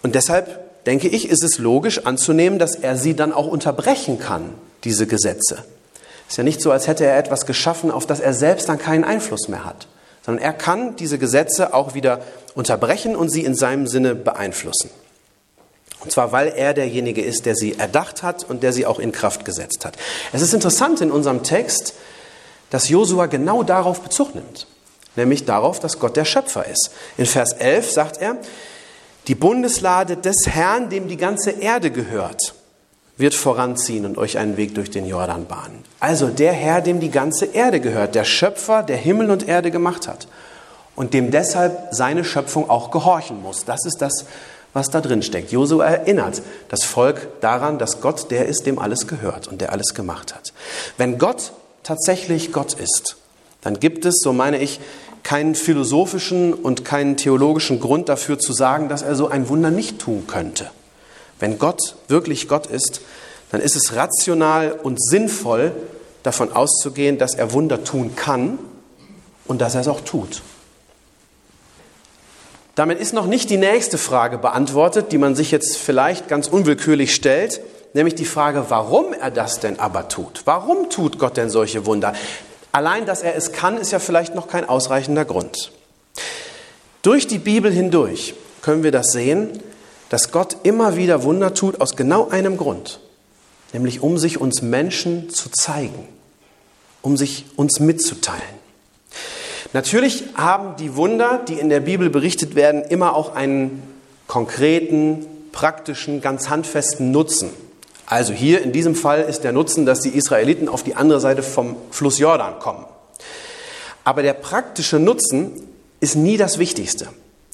Und 0.03 0.15
deshalb 0.15 0.66
denke 0.87 1.09
ich, 1.09 1.29
ist 1.29 1.43
es 1.43 1.59
logisch 1.59 2.07
anzunehmen, 2.07 2.59
dass 2.59 2.75
er 2.75 2.97
sie 2.97 3.15
dann 3.15 3.33
auch 3.33 3.47
unterbrechen 3.47 4.19
kann, 4.19 4.55
diese 4.85 5.07
Gesetze. 5.07 5.65
Es 6.27 6.33
ist 6.33 6.37
ja 6.39 6.45
nicht 6.45 6.61
so, 6.61 6.71
als 6.71 6.87
hätte 6.87 7.05
er 7.05 7.19
etwas 7.19 7.47
geschaffen, 7.47 7.91
auf 7.91 8.07
das 8.07 8.21
er 8.21 8.33
selbst 8.33 8.69
dann 8.69 8.79
keinen 8.79 9.05
Einfluss 9.05 9.49
mehr 9.49 9.65
hat 9.65 9.87
sondern 10.27 10.43
er 10.43 10.53
kann 10.53 10.97
diese 10.97 11.19
Gesetze 11.19 11.73
auch 11.73 11.95
wieder 11.95 12.21
unterbrechen 12.57 13.15
und 13.15 13.29
sie 13.29 13.45
in 13.45 13.55
seinem 13.55 13.87
Sinne 13.87 14.17
beeinflussen. 14.17 14.91
Und 16.01 16.11
zwar, 16.11 16.33
weil 16.33 16.49
er 16.49 16.75
derjenige 16.75 17.23
ist, 17.23 17.47
der 17.47 17.55
sie 17.55 17.79
erdacht 17.79 18.25
hat 18.25 18.43
und 18.43 18.65
der 18.65 18.73
sie 18.73 18.87
auch 18.87 18.99
in 18.99 19.13
Kraft 19.13 19.45
gesetzt 19.45 19.85
hat. 19.85 19.97
Es 20.33 20.43
ist 20.43 20.53
interessant 20.53 21.01
in 21.01 21.13
unserem 21.13 21.45
Text, 21.45 21.95
dass 22.71 22.89
Josua 22.89 23.27
genau 23.27 23.63
darauf 23.63 24.01
Bezug 24.01 24.35
nimmt, 24.35 24.67
nämlich 25.15 25.45
darauf, 25.45 25.79
dass 25.79 26.01
Gott 26.01 26.17
der 26.17 26.25
Schöpfer 26.25 26.67
ist. 26.67 26.91
In 27.17 27.27
Vers 27.27 27.53
11 27.53 27.93
sagt 27.93 28.21
er, 28.21 28.37
die 29.29 29.35
Bundeslade 29.35 30.17
des 30.17 30.47
Herrn, 30.47 30.89
dem 30.89 31.09
die 31.09 31.17
ganze 31.17 31.51
Erde 31.51 31.91
gehört, 31.91 32.55
wird 33.17 33.35
voranziehen 33.35 34.05
und 34.05 34.19
euch 34.19 34.39
einen 34.39 34.57
Weg 34.57 34.75
durch 34.75 34.91
den 34.91 35.07
Jordan 35.07 35.47
bahnen. 35.47 35.85
Also 36.01 36.29
der 36.29 36.53
Herr, 36.53 36.81
dem 36.81 37.01
die 37.01 37.11
ganze 37.11 37.47
Erde 37.47 37.81
gehört, 37.81 38.15
der 38.15 38.25
Schöpfer, 38.25 38.83
der 38.83 38.97
Himmel 38.97 39.31
und 39.31 39.49
Erde 39.49 39.71
gemacht 39.71 40.07
hat 40.07 40.29
und 40.95 41.15
dem 41.15 41.31
deshalb 41.31 41.89
seine 41.93 42.25
Schöpfung 42.25 42.69
auch 42.69 42.91
gehorchen 42.91 43.41
muss. 43.43 43.65
Das 43.65 43.85
ist 43.87 44.03
das, 44.03 44.27
was 44.75 44.91
da 44.91 45.01
drin 45.01 45.23
steckt. 45.23 45.51
Josua 45.51 45.87
erinnert 45.87 46.43
das 46.69 46.85
Volk 46.85 47.41
daran, 47.41 47.79
dass 47.79 48.03
Gott 48.03 48.31
der 48.31 48.47
ist, 48.47 48.67
dem 48.67 48.79
alles 48.79 49.07
gehört 49.07 49.49
und 49.49 49.61
der 49.63 49.73
alles 49.73 49.95
gemacht 49.95 50.35
hat. 50.35 50.53
Wenn 50.99 51.19
Gott 51.19 51.53
tatsächlich 51.83 52.53
Gott 52.53 52.75
ist, 52.75 53.17
dann 53.63 53.81
gibt 53.81 54.05
es, 54.05 54.21
so 54.23 54.33
meine 54.35 54.59
ich, 54.59 54.79
keinen 55.27 55.57
philosophischen 55.57 56.55
und 56.55 56.85
keinen 56.85 57.17
theologischen 57.17 57.81
Grund 57.81 58.09
dafür 58.09 58.39
zu 58.39 58.53
sagen, 58.53 58.89
dass 58.89 59.03
er 59.03 59.17
so 59.17 59.27
ein 59.27 59.49
Wunder 59.49 59.73
nicht 59.73 59.99
tun 59.99 60.29
könnte. 60.29 60.71
Wenn 61.41 61.59
Gott 61.59 61.97
wirklich 62.07 62.47
Gott 62.47 62.69
ist, 62.69 63.01
dann 63.51 63.61
ist 63.61 63.75
es 63.75 63.97
rational 63.97 64.71
und 64.71 65.03
sinnvoll, 65.03 65.73
davon 66.23 66.53
auszugehen, 66.53 67.19
dass 67.19 67.35
er 67.35 67.53
Wunder 67.53 67.83
tun 67.83 68.15
kann 68.15 68.61
und 69.49 69.61
dass 69.61 69.75
er 69.75 69.81
es 69.81 69.89
auch 69.89 70.01
tut. 70.01 70.43
Damit 72.77 73.01
ist 73.01 73.13
noch 73.13 73.27
nicht 73.27 73.51
die 73.51 73.57
nächste 73.57 73.99
Frage 73.99 74.39
beantwortet, 74.39 75.11
die 75.11 75.19
man 75.19 75.35
sich 75.35 75.51
jetzt 75.51 75.77
vielleicht 75.77 76.29
ganz 76.29 76.47
unwillkürlich 76.47 77.13
stellt, 77.13 77.61
nämlich 77.95 78.15
die 78.15 78.27
Frage, 78.27 78.67
warum 78.69 79.13
er 79.13 79.33
das 79.33 79.59
denn 79.59 79.81
aber 79.81 80.07
tut. 80.07 80.43
Warum 80.45 80.89
tut 80.89 81.19
Gott 81.19 81.37
denn 81.37 81.51
solche 81.51 81.85
Wunder? 81.85 82.13
Allein, 82.77 83.07
dass 83.07 83.23
er 83.23 83.35
es 83.35 83.53
kann, 83.53 83.79
ist 83.79 83.91
ja 83.93 83.99
vielleicht 83.99 84.35
noch 84.35 84.49
kein 84.49 84.69
ausreichender 84.69 85.25
Grund. 85.25 85.73
Durch 87.01 87.27
die 87.27 87.39
Bibel 87.39 87.73
hindurch 87.73 88.35
können 88.61 88.83
wir 88.83 88.93
das 88.93 89.13
sehen, 89.13 89.63
dass 90.11 90.31
Gott 90.31 90.59
immer 90.63 90.95
wieder 90.95 91.23
Wunder 91.23 91.55
tut 91.55 91.81
aus 91.81 91.97
genau 91.97 92.29
einem 92.29 92.59
Grund, 92.59 93.01
nämlich 93.73 94.03
um 94.03 94.19
sich 94.19 94.43
uns 94.43 94.61
Menschen 94.61 95.31
zu 95.31 95.49
zeigen, 95.49 96.07
um 97.01 97.17
sich 97.17 97.47
uns 97.57 97.81
mitzuteilen. 97.81 98.43
Natürlich 99.73 100.25
haben 100.35 100.77
die 100.77 100.97
Wunder, 100.97 101.41
die 101.49 101.55
in 101.55 101.71
der 101.71 101.81
Bibel 101.81 102.11
berichtet 102.11 102.57
werden, 102.57 102.83
immer 102.83 103.17
auch 103.17 103.35
einen 103.35 103.83
konkreten, 104.27 105.25
praktischen, 105.51 106.21
ganz 106.21 106.51
handfesten 106.51 107.11
Nutzen. 107.11 107.49
Also 108.07 108.33
hier 108.33 108.63
in 108.63 108.73
diesem 108.73 108.95
Fall 108.95 109.23
ist 109.23 109.43
der 109.43 109.53
Nutzen, 109.53 109.85
dass 109.85 110.01
die 110.01 110.11
Israeliten 110.11 110.69
auf 110.69 110.85
die 110.85 110.95
andere 110.95 111.21
Seite 111.21 111.43
vom 111.43 111.77
Fluss 111.91 112.19
Jordan 112.19 112.59
kommen. 112.61 112.85
Aber 114.05 114.23
der 114.23 114.33
praktische 114.33 115.01
Nutzen 115.01 115.53
ist 115.99 116.15
nie 116.15 116.37
das 116.37 116.59
Wichtigste. 116.59 117.09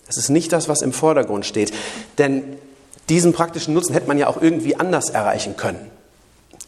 Das 0.06 0.18
ist 0.18 0.28
nicht 0.28 0.52
das, 0.52 0.68
was 0.68 0.82
im 0.82 0.92
Vordergrund 0.92 1.46
steht. 1.46 1.72
Denn 2.18 2.58
diesen 3.08 3.32
praktischen 3.32 3.72
Nutzen 3.72 3.94
hätte 3.94 4.08
man 4.08 4.18
ja 4.18 4.26
auch 4.26 4.40
irgendwie 4.40 4.76
anders 4.76 5.08
erreichen 5.08 5.56
können. 5.56 5.90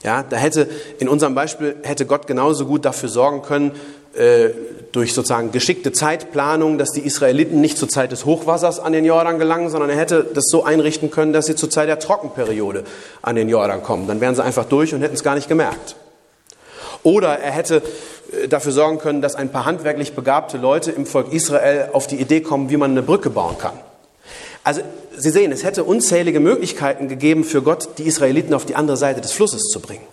Ja, 0.02 0.22
da 0.22 0.36
hätte 0.36 0.68
in 0.98 1.08
unserem 1.08 1.34
Beispiel 1.34 1.76
hätte 1.82 2.06
Gott 2.06 2.26
genauso 2.26 2.66
gut 2.66 2.84
dafür 2.84 3.08
sorgen 3.08 3.42
können, 3.42 3.72
äh, 4.14 4.50
durch 4.94 5.12
sozusagen 5.12 5.50
geschickte 5.50 5.90
Zeitplanung, 5.90 6.78
dass 6.78 6.92
die 6.92 7.00
Israeliten 7.00 7.60
nicht 7.60 7.76
zur 7.78 7.88
Zeit 7.88 8.12
des 8.12 8.24
Hochwassers 8.24 8.78
an 8.78 8.92
den 8.92 9.04
Jordan 9.04 9.40
gelangen, 9.40 9.68
sondern 9.68 9.90
er 9.90 9.96
hätte 9.96 10.24
das 10.32 10.44
so 10.46 10.62
einrichten 10.62 11.10
können, 11.10 11.32
dass 11.32 11.46
sie 11.46 11.56
zur 11.56 11.68
Zeit 11.68 11.88
der 11.88 11.98
Trockenperiode 11.98 12.84
an 13.20 13.34
den 13.34 13.48
Jordan 13.48 13.82
kommen. 13.82 14.06
Dann 14.06 14.20
wären 14.20 14.36
sie 14.36 14.44
einfach 14.44 14.66
durch 14.66 14.94
und 14.94 15.02
hätten 15.02 15.14
es 15.14 15.24
gar 15.24 15.34
nicht 15.34 15.48
gemerkt. 15.48 15.96
Oder 17.02 17.40
er 17.40 17.50
hätte 17.50 17.82
äh, 18.32 18.46
dafür 18.46 18.70
sorgen 18.70 18.98
können, 18.98 19.20
dass 19.20 19.34
ein 19.34 19.50
paar 19.50 19.64
handwerklich 19.64 20.12
begabte 20.12 20.58
Leute 20.58 20.92
im 20.92 21.06
Volk 21.06 21.32
Israel 21.32 21.88
auf 21.92 22.06
die 22.06 22.20
Idee 22.20 22.40
kommen, 22.40 22.70
wie 22.70 22.76
man 22.76 22.92
eine 22.92 23.02
Brücke 23.02 23.30
bauen 23.30 23.58
kann. 23.58 23.78
Also 24.62 24.80
Sie 25.16 25.30
sehen, 25.30 25.50
es 25.50 25.64
hätte 25.64 25.84
unzählige 25.84 26.38
Möglichkeiten 26.38 27.08
gegeben 27.08 27.42
für 27.42 27.62
Gott, 27.62 27.98
die 27.98 28.04
Israeliten 28.04 28.54
auf 28.54 28.64
die 28.64 28.76
andere 28.76 28.96
Seite 28.96 29.20
des 29.20 29.32
Flusses 29.32 29.62
zu 29.64 29.80
bringen. 29.80 30.04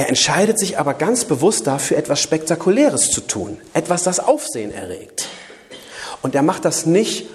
Er 0.00 0.08
entscheidet 0.08 0.58
sich 0.58 0.78
aber 0.78 0.94
ganz 0.94 1.26
bewusst 1.26 1.66
dafür, 1.66 1.98
etwas 1.98 2.22
Spektakuläres 2.22 3.10
zu 3.10 3.20
tun, 3.20 3.58
etwas, 3.74 4.02
das 4.02 4.18
Aufsehen 4.18 4.72
erregt. 4.72 5.28
Und 6.22 6.34
er 6.34 6.40
macht 6.40 6.64
das 6.64 6.86
nicht 6.86 7.28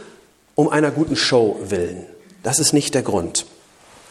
um 0.56 0.70
einer 0.70 0.90
guten 0.90 1.16
Show 1.16 1.60
willen. 1.64 2.08
Das 2.42 2.58
ist 2.58 2.74
nicht 2.74 2.96
der 2.96 3.04
Grund. 3.04 3.46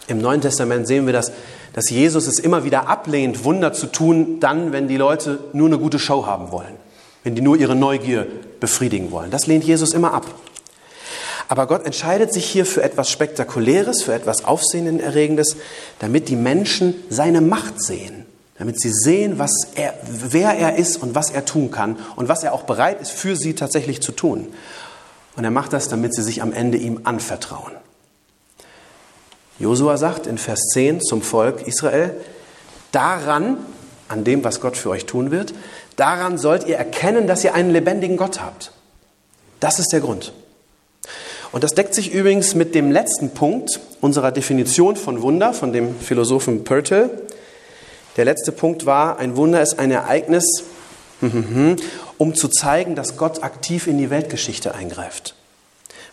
Im 0.07 0.19
Neuen 0.19 0.41
Testament 0.41 0.87
sehen 0.87 1.07
wir 1.07 1.13
das 1.13 1.33
dass 1.73 1.91
Jesus 1.91 2.29
es 2.29 2.39
immer 2.39 2.63
wieder 2.63 2.89
ablehnt, 2.89 3.43
Wunder 3.43 3.73
zu 3.73 3.87
tun, 3.89 4.39
dann, 4.39 4.71
wenn 4.73 4.87
die 4.87 4.97
Leute 4.97 5.41
nur 5.53 5.67
eine 5.67 5.79
gute 5.79 5.99
Show 5.99 6.25
haben 6.25 6.53
wollen, 6.53 6.77
wenn 7.25 7.35
die 7.35 7.43
nur 7.43 7.57
ihre 7.57 7.75
Neugier 7.75 8.29
befriedigen 8.61 9.11
wollen. 9.11 9.33
Das 9.33 9.49
lehnt 9.49 9.65
Jesus 9.65 9.93
immer 9.93 10.15
ab. 10.15 10.25
Aber 11.49 11.67
Gott 11.67 11.85
entscheidet 11.85 12.33
sich 12.33 12.47
hier 12.47 12.65
für 12.65 12.85
etwas 12.85 13.11
Spektakuläres, 13.11 14.05
für 14.05 14.15
etwas 14.15 14.45
Aufsehenerregendes, 14.45 15.57
damit 15.99 16.29
die 16.29 16.37
Menschen 16.37 16.95
seine 17.11 17.41
Macht 17.41 17.83
sehen, 17.83 18.24
damit 18.59 18.81
sie 18.81 18.93
sehen, 18.93 19.39
was 19.39 19.53
er, 19.75 19.95
wer 20.07 20.53
er 20.53 20.77
ist 20.77 21.03
und 21.03 21.15
was 21.15 21.31
er 21.31 21.45
tun 21.45 21.71
kann 21.71 21.99
und 22.17 22.29
was 22.29 22.45
er 22.45 22.53
auch 22.53 22.63
bereit 22.63 23.01
ist, 23.01 23.11
für 23.11 23.37
sie 23.37 23.55
tatsächlich 23.55 24.01
zu 24.01 24.13
tun. 24.13 24.49
Und 25.37 25.45
er 25.45 25.51
macht 25.51 25.73
das, 25.73 25.89
damit 25.89 26.15
sie 26.15 26.23
sich 26.23 26.43
am 26.43 26.53
Ende 26.53 26.79
ihm 26.79 27.01
anvertrauen. 27.05 27.73
Josua 29.59 29.97
sagt 29.97 30.27
in 30.27 30.39
Vers 30.39 30.61
10 30.73 31.01
zum 31.01 31.23
Volk 31.23 31.67
Israel, 31.67 32.15
daran, 32.93 33.59
an 34.09 34.25
dem, 34.25 34.45
was 34.45 34.61
Gott 34.61 34.77
für 34.77 34.91
euch 34.91 35.07
tun 35.07 35.31
wird, 35.31 35.55
daran 35.97 36.39
sollt 36.39 36.67
ihr 36.67 36.77
erkennen, 36.77 37.27
dass 37.27 37.45
ihr 37.45 37.55
einen 37.55 37.71
lebendigen 37.71 38.17
Gott 38.17 38.41
habt. 38.41 38.73
Das 39.61 39.79
ist 39.79 39.93
der 39.93 40.01
Grund. 40.01 40.33
Und 41.53 41.63
das 41.63 41.75
deckt 41.75 41.95
sich 41.95 42.13
übrigens 42.13 42.55
mit 42.55 42.75
dem 42.75 42.91
letzten 42.91 43.31
Punkt 43.31 43.81
unserer 44.01 44.33
Definition 44.33 44.97
von 44.97 45.23
Wunder, 45.23 45.53
von 45.55 45.73
dem 45.73 45.99
Philosophen 45.99 46.65
Pertel. 46.65 47.11
Der 48.17 48.25
letzte 48.25 48.53
Punkt 48.53 48.87
war, 48.87 49.19
ein 49.19 49.37
Wunder 49.37 49.63
ist 49.63 49.79
ein 49.79 49.91
Ereignis, 49.91 50.65
um 52.19 52.35
zu 52.35 52.49
zeigen, 52.49 52.95
dass 52.95 53.17
Gott 53.17 53.43
aktiv 53.43 53.87
in 53.87 53.99
die 53.99 54.11
Weltgeschichte 54.11 54.75
eingreift. 54.75 55.35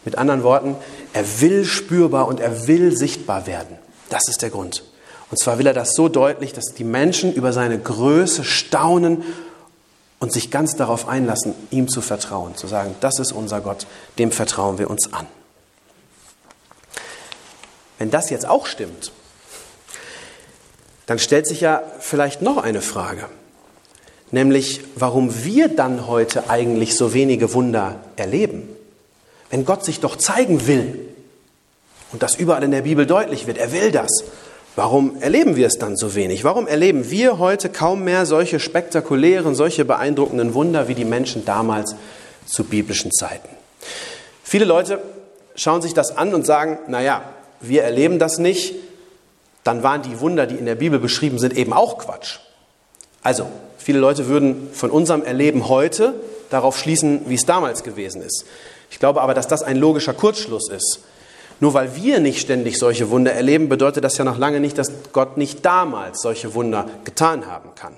Mit 0.03 0.17
anderen 0.17 0.43
Worten, 0.43 0.75
er 1.13 1.41
will 1.41 1.65
spürbar 1.65 2.27
und 2.27 2.39
er 2.39 2.67
will 2.67 2.95
sichtbar 2.95 3.45
werden. 3.45 3.77
Das 4.09 4.27
ist 4.27 4.41
der 4.41 4.49
Grund. 4.49 4.83
Und 5.29 5.37
zwar 5.37 5.59
will 5.59 5.67
er 5.67 5.73
das 5.73 5.93
so 5.93 6.09
deutlich, 6.09 6.53
dass 6.53 6.73
die 6.73 6.83
Menschen 6.83 7.33
über 7.33 7.53
seine 7.53 7.79
Größe 7.79 8.43
staunen 8.43 9.23
und 10.19 10.33
sich 10.33 10.51
ganz 10.51 10.75
darauf 10.75 11.07
einlassen, 11.07 11.53
ihm 11.71 11.87
zu 11.87 12.01
vertrauen, 12.01 12.55
zu 12.55 12.67
sagen, 12.67 12.95
das 12.99 13.19
ist 13.19 13.31
unser 13.31 13.61
Gott, 13.61 13.87
dem 14.17 14.31
vertrauen 14.31 14.77
wir 14.77 14.89
uns 14.89 15.13
an. 15.13 15.27
Wenn 17.97 18.11
das 18.11 18.29
jetzt 18.29 18.47
auch 18.47 18.65
stimmt, 18.65 19.11
dann 21.05 21.19
stellt 21.19 21.47
sich 21.47 21.61
ja 21.61 21.81
vielleicht 21.99 22.41
noch 22.41 22.57
eine 22.57 22.81
Frage, 22.81 23.25
nämlich 24.31 24.81
warum 24.95 25.43
wir 25.43 25.67
dann 25.67 26.07
heute 26.07 26.49
eigentlich 26.49 26.95
so 26.95 27.13
wenige 27.13 27.53
Wunder 27.53 27.99
erleben. 28.15 28.69
Wenn 29.49 29.65
Gott 29.65 29.83
sich 29.83 29.99
doch 29.99 30.15
zeigen 30.15 30.67
will 30.67 30.99
und 32.11 32.23
das 32.23 32.35
überall 32.35 32.63
in 32.63 32.71
der 32.71 32.83
Bibel 32.83 33.05
deutlich 33.05 33.47
wird, 33.47 33.57
er 33.57 33.73
will 33.73 33.91
das, 33.91 34.23
warum 34.75 35.21
erleben 35.21 35.57
wir 35.57 35.67
es 35.67 35.77
dann 35.77 35.97
so 35.97 36.15
wenig? 36.15 36.43
Warum 36.43 36.67
erleben 36.67 37.09
wir 37.09 37.39
heute 37.39 37.69
kaum 37.69 38.03
mehr 38.03 38.25
solche 38.25 38.59
spektakulären, 38.59 39.55
solche 39.55 39.83
beeindruckenden 39.83 40.53
Wunder 40.53 40.87
wie 40.87 40.95
die 40.95 41.05
Menschen 41.05 41.43
damals 41.43 41.95
zu 42.45 42.63
biblischen 42.63 43.11
Zeiten? 43.11 43.49
Viele 44.43 44.65
Leute 44.65 45.01
schauen 45.55 45.81
sich 45.81 45.93
das 45.93 46.17
an 46.17 46.33
und 46.33 46.45
sagen, 46.45 46.79
naja, 46.87 47.23
wir 47.59 47.83
erleben 47.83 48.19
das 48.19 48.37
nicht, 48.37 48.75
dann 49.63 49.83
waren 49.83 50.01
die 50.01 50.19
Wunder, 50.19 50.47
die 50.47 50.55
in 50.55 50.65
der 50.65 50.75
Bibel 50.75 50.99
beschrieben 50.99 51.39
sind, 51.39 51.55
eben 51.55 51.73
auch 51.73 51.97
Quatsch. 51.97 52.39
Also, 53.23 53.47
viele 53.77 53.99
Leute 53.99 54.27
würden 54.27 54.69
von 54.73 54.89
unserem 54.89 55.23
Erleben 55.23 55.69
heute 55.69 56.15
darauf 56.49 56.77
schließen, 56.77 57.21
wie 57.27 57.35
es 57.35 57.45
damals 57.45 57.83
gewesen 57.83 58.21
ist. 58.21 58.45
Ich 58.89 58.99
glaube 58.99 59.21
aber, 59.21 59.33
dass 59.33 59.47
das 59.47 59.63
ein 59.63 59.77
logischer 59.77 60.13
Kurzschluss 60.13 60.69
ist. 60.69 60.99
Nur 61.59 61.75
weil 61.75 61.95
wir 61.95 62.19
nicht 62.19 62.41
ständig 62.41 62.79
solche 62.79 63.11
Wunder 63.11 63.33
erleben, 63.33 63.69
bedeutet 63.69 64.03
das 64.03 64.17
ja 64.17 64.25
noch 64.25 64.39
lange 64.39 64.59
nicht, 64.59 64.77
dass 64.79 64.91
Gott 65.13 65.37
nicht 65.37 65.63
damals 65.63 66.21
solche 66.21 66.55
Wunder 66.55 66.89
getan 67.03 67.45
haben 67.45 67.69
kann. 67.75 67.93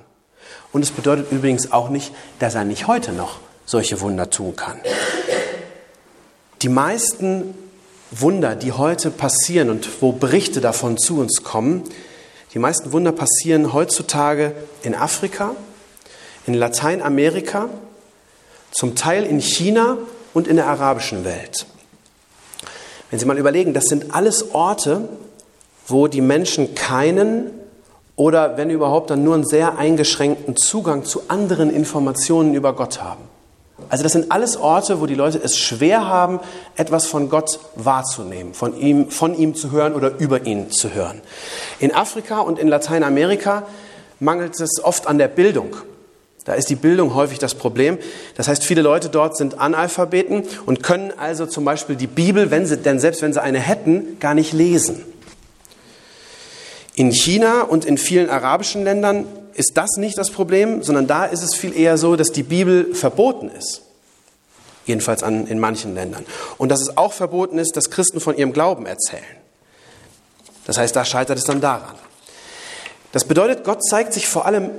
Und 0.74 0.84
es 0.84 0.92
bedeutet 0.92 1.32
übrigens 1.32 1.72
auch 1.72 1.90
nicht, 1.90 2.12
dass 2.40 2.56
er 2.56 2.66
nicht 2.66 2.88
heute 2.88 3.14
noch 3.14 3.40
solche 3.66 4.02
Wunder 4.02 4.30
tun 4.30 4.56
kann. 4.56 4.82
Die 6.62 6.70
meisten 6.70 7.56
Wunder, 8.22 8.56
die 8.56 8.72
heute 8.72 9.12
passieren 9.12 9.70
und 9.70 10.02
wo 10.02 10.12
Berichte 10.12 10.62
davon 10.62 10.98
zu 10.98 11.20
uns 11.20 11.44
kommen, 11.44 11.84
die 12.54 12.60
meisten 12.60 12.92
Wunder 12.92 13.12
passieren 13.12 13.74
heutzutage 13.74 14.54
in 14.84 14.94
Afrika, 14.94 15.56
in 16.46 16.54
Lateinamerika, 16.54 17.70
zum 18.72 18.96
Teil 18.96 19.24
in 19.24 19.40
China 19.40 19.98
und 20.34 20.48
in 20.48 20.58
der 20.58 20.68
arabischen 20.68 21.26
Welt. 21.26 21.66
Wenn 23.10 23.20
Sie 23.20 23.26
mal 23.26 23.38
überlegen, 23.38 23.74
das 23.74 23.86
sind 23.86 24.14
alles 24.14 24.54
Orte, 24.54 25.08
wo 25.88 26.08
die 26.08 26.22
Menschen 26.22 26.76
keinen 26.76 27.52
oder 28.16 28.58
wenn 28.58 28.70
überhaupt 28.70 29.10
dann 29.10 29.24
nur 29.24 29.36
einen 29.36 29.46
sehr 29.46 29.78
eingeschränkten 29.78 30.56
Zugang 30.56 31.06
zu 31.06 31.24
anderen 31.30 31.70
Informationen 31.70 32.54
über 32.54 32.74
Gott 32.74 33.02
haben. 33.02 33.24
Also 33.90 34.04
das 34.04 34.14
sind 34.14 34.32
alles 34.32 34.58
Orte, 34.58 35.02
wo 35.02 35.06
die 35.06 35.16
Leute 35.16 35.40
es 35.44 35.58
schwer 35.58 36.08
haben, 36.08 36.40
etwas 36.76 37.06
von 37.06 37.30
Gott 37.30 37.60
wahrzunehmen, 37.76 38.54
von 38.54 38.80
ihm, 38.80 39.10
von 39.10 39.36
ihm 39.36 39.56
zu 39.56 39.72
hören 39.72 39.94
oder 39.94 40.18
über 40.20 40.46
ihn 40.46 40.72
zu 40.72 40.94
hören. 40.94 41.22
In 41.80 41.94
Afrika 41.94 42.40
und 42.40 42.60
in 42.60 42.68
Lateinamerika 42.68 43.64
mangelt 44.20 44.60
es 44.60 44.84
oft 44.84 45.08
an 45.08 45.18
der 45.18 45.28
Bildung. 45.28 45.76
Da 46.46 46.54
ist 46.54 46.70
die 46.70 46.76
Bildung 46.76 47.16
häufig 47.16 47.40
das 47.40 47.56
Problem. 47.56 47.98
Das 48.36 48.48
heißt, 48.48 48.64
viele 48.64 48.82
Leute 48.82 49.10
dort 49.10 49.38
sind 49.38 49.60
Analphabeten 49.60 50.44
und 50.66 50.84
können 50.84 51.14
also 51.18 51.46
zum 51.46 51.64
Beispiel 51.64 51.96
die 51.96 52.08
Bibel, 52.08 52.52
wenn 52.52 52.66
sie, 52.66 52.78
denn 52.78 53.00
selbst 53.00 53.22
wenn 53.22 53.34
sie 53.34 53.42
eine 53.42 53.60
hätten, 53.60 54.20
gar 54.20 54.34
nicht 54.34 54.52
lesen. 54.52 55.06
In 56.96 57.12
China 57.12 57.62
und 57.62 57.86
in 57.86 57.98
vielen 57.98 58.30
arabischen 58.30 58.84
Ländern 58.84 59.26
ist 59.56 59.74
das 59.76 59.98
nicht 59.98 60.18
das 60.18 60.32
Problem, 60.32 60.84
sondern 60.84 61.08
da 61.08 61.26
ist 61.26 61.44
es 61.44 61.56
viel 61.56 61.76
eher 61.76 61.98
so, 61.98 62.16
dass 62.16 62.32
die 62.32 62.44
Bibel 62.44 62.94
verboten 62.96 63.50
ist. 63.50 63.82
Jedenfalls 64.86 65.24
an, 65.24 65.48
in 65.48 65.60
manchen 65.60 65.96
Ländern. 65.96 66.26
Und 66.58 66.70
dass 66.70 66.82
es 66.82 66.98
auch 66.98 67.14
verboten 67.14 67.58
ist, 67.58 67.78
dass 67.78 67.90
Christen 67.90 68.20
von 68.20 68.36
ihrem 68.36 68.52
Glauben 68.52 68.86
erzählen. 68.86 69.24
Das 70.66 70.78
heißt, 70.78 70.96
da 70.96 71.06
scheitert 71.06 71.38
es 71.38 71.46
dann 71.46 71.62
daran. 71.62 71.96
Das 73.12 73.26
bedeutet, 73.26 73.64
Gott 73.64 73.84
zeigt 73.84 74.14
sich 74.14 74.28
vor 74.28 74.46
allem 74.46 74.72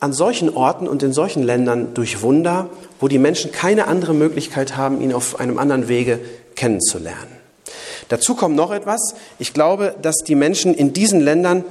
an 0.00 0.12
solchen 0.12 0.54
Orten 0.54 0.86
und 0.86 1.02
in 1.02 1.12
solchen 1.12 1.42
Ländern 1.42 1.94
durch 1.94 2.22
Wunder, 2.22 2.68
wo 3.00 3.08
die 3.08 3.18
Menschen 3.18 3.50
keine 3.50 3.88
andere 3.88 4.14
Möglichkeit 4.14 4.76
haben, 4.76 5.00
ihn 5.00 5.12
auf 5.12 5.40
einem 5.40 5.58
anderen 5.58 5.88
Wege 5.88 6.20
kennenzulernen. 6.54 7.38
Dazu 8.08 8.34
kommt 8.34 8.56
noch 8.56 8.70
etwas. 8.70 9.14
Ich 9.38 9.52
glaube, 9.52 9.94
dass 10.00 10.16
die 10.18 10.34
Menschen 10.34 10.74
in 10.74 10.92
diesen 10.92 11.20
Ländern 11.20 11.64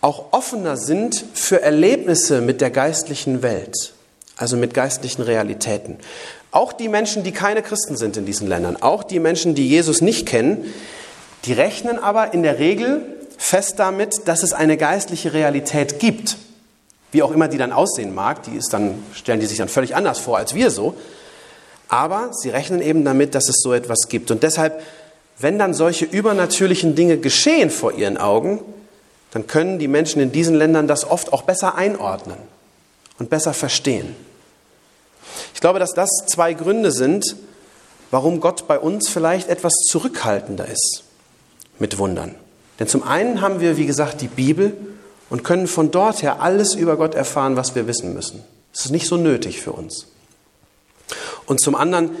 auch 0.00 0.32
offener 0.32 0.76
sind 0.76 1.24
für 1.34 1.62
Erlebnisse 1.62 2.40
mit 2.40 2.60
der 2.60 2.70
geistlichen 2.70 3.42
Welt, 3.42 3.94
also 4.36 4.56
mit 4.56 4.74
geistlichen 4.74 5.22
Realitäten. 5.22 5.98
Auch 6.50 6.72
die 6.72 6.88
Menschen, 6.88 7.22
die 7.22 7.32
keine 7.32 7.62
Christen 7.62 7.96
sind 7.96 8.16
in 8.16 8.26
diesen 8.26 8.48
Ländern, 8.48 8.76
auch 8.80 9.04
die 9.04 9.20
Menschen, 9.20 9.54
die 9.54 9.68
Jesus 9.68 10.00
nicht 10.00 10.26
kennen, 10.26 10.72
die 11.44 11.52
rechnen 11.52 11.98
aber 11.98 12.34
in 12.34 12.42
der 12.42 12.58
Regel 12.58 13.02
fest 13.38 13.78
damit, 13.78 14.26
dass 14.26 14.42
es 14.42 14.52
eine 14.52 14.76
geistliche 14.76 15.32
Realität 15.32 15.98
gibt. 15.98 16.36
Wie 17.12 17.22
auch 17.22 17.30
immer 17.30 17.48
die 17.48 17.58
dann 17.58 17.72
aussehen 17.72 18.14
mag, 18.14 18.42
die 18.42 18.56
ist 18.56 18.72
dann, 18.72 19.02
stellen 19.14 19.40
die 19.40 19.46
sich 19.46 19.58
dann 19.58 19.68
völlig 19.68 19.94
anders 19.94 20.18
vor 20.18 20.38
als 20.38 20.54
wir 20.54 20.70
so. 20.70 20.94
Aber 21.88 22.30
sie 22.32 22.48
rechnen 22.48 22.82
eben 22.82 23.04
damit, 23.04 23.34
dass 23.34 23.48
es 23.48 23.60
so 23.62 23.72
etwas 23.72 24.08
gibt. 24.08 24.30
Und 24.30 24.42
deshalb, 24.42 24.82
wenn 25.38 25.58
dann 25.58 25.72
solche 25.72 26.04
übernatürlichen 26.04 26.94
Dinge 26.94 27.18
geschehen 27.18 27.70
vor 27.70 27.92
ihren 27.92 28.16
Augen, 28.16 28.60
dann 29.36 29.46
können 29.46 29.78
die 29.78 29.86
Menschen 29.86 30.22
in 30.22 30.32
diesen 30.32 30.54
Ländern 30.54 30.88
das 30.88 31.04
oft 31.04 31.30
auch 31.34 31.42
besser 31.42 31.74
einordnen 31.74 32.38
und 33.18 33.28
besser 33.28 33.52
verstehen. 33.52 34.16
Ich 35.52 35.60
glaube, 35.60 35.78
dass 35.78 35.92
das 35.92 36.08
zwei 36.26 36.54
Gründe 36.54 36.90
sind, 36.90 37.36
warum 38.10 38.40
Gott 38.40 38.66
bei 38.66 38.78
uns 38.78 39.10
vielleicht 39.10 39.50
etwas 39.50 39.74
zurückhaltender 39.90 40.66
ist 40.66 41.02
mit 41.78 41.98
Wundern. 41.98 42.34
Denn 42.78 42.88
zum 42.88 43.02
einen 43.02 43.42
haben 43.42 43.60
wir, 43.60 43.76
wie 43.76 43.84
gesagt, 43.84 44.22
die 44.22 44.28
Bibel 44.28 44.74
und 45.28 45.44
können 45.44 45.66
von 45.66 45.90
dort 45.90 46.22
her 46.22 46.40
alles 46.40 46.74
über 46.74 46.96
Gott 46.96 47.14
erfahren, 47.14 47.56
was 47.56 47.74
wir 47.74 47.86
wissen 47.86 48.14
müssen. 48.14 48.42
Es 48.72 48.86
ist 48.86 48.90
nicht 48.90 49.06
so 49.06 49.18
nötig 49.18 49.60
für 49.60 49.72
uns. 49.72 50.06
Und 51.44 51.60
zum 51.60 51.74
anderen 51.74 52.16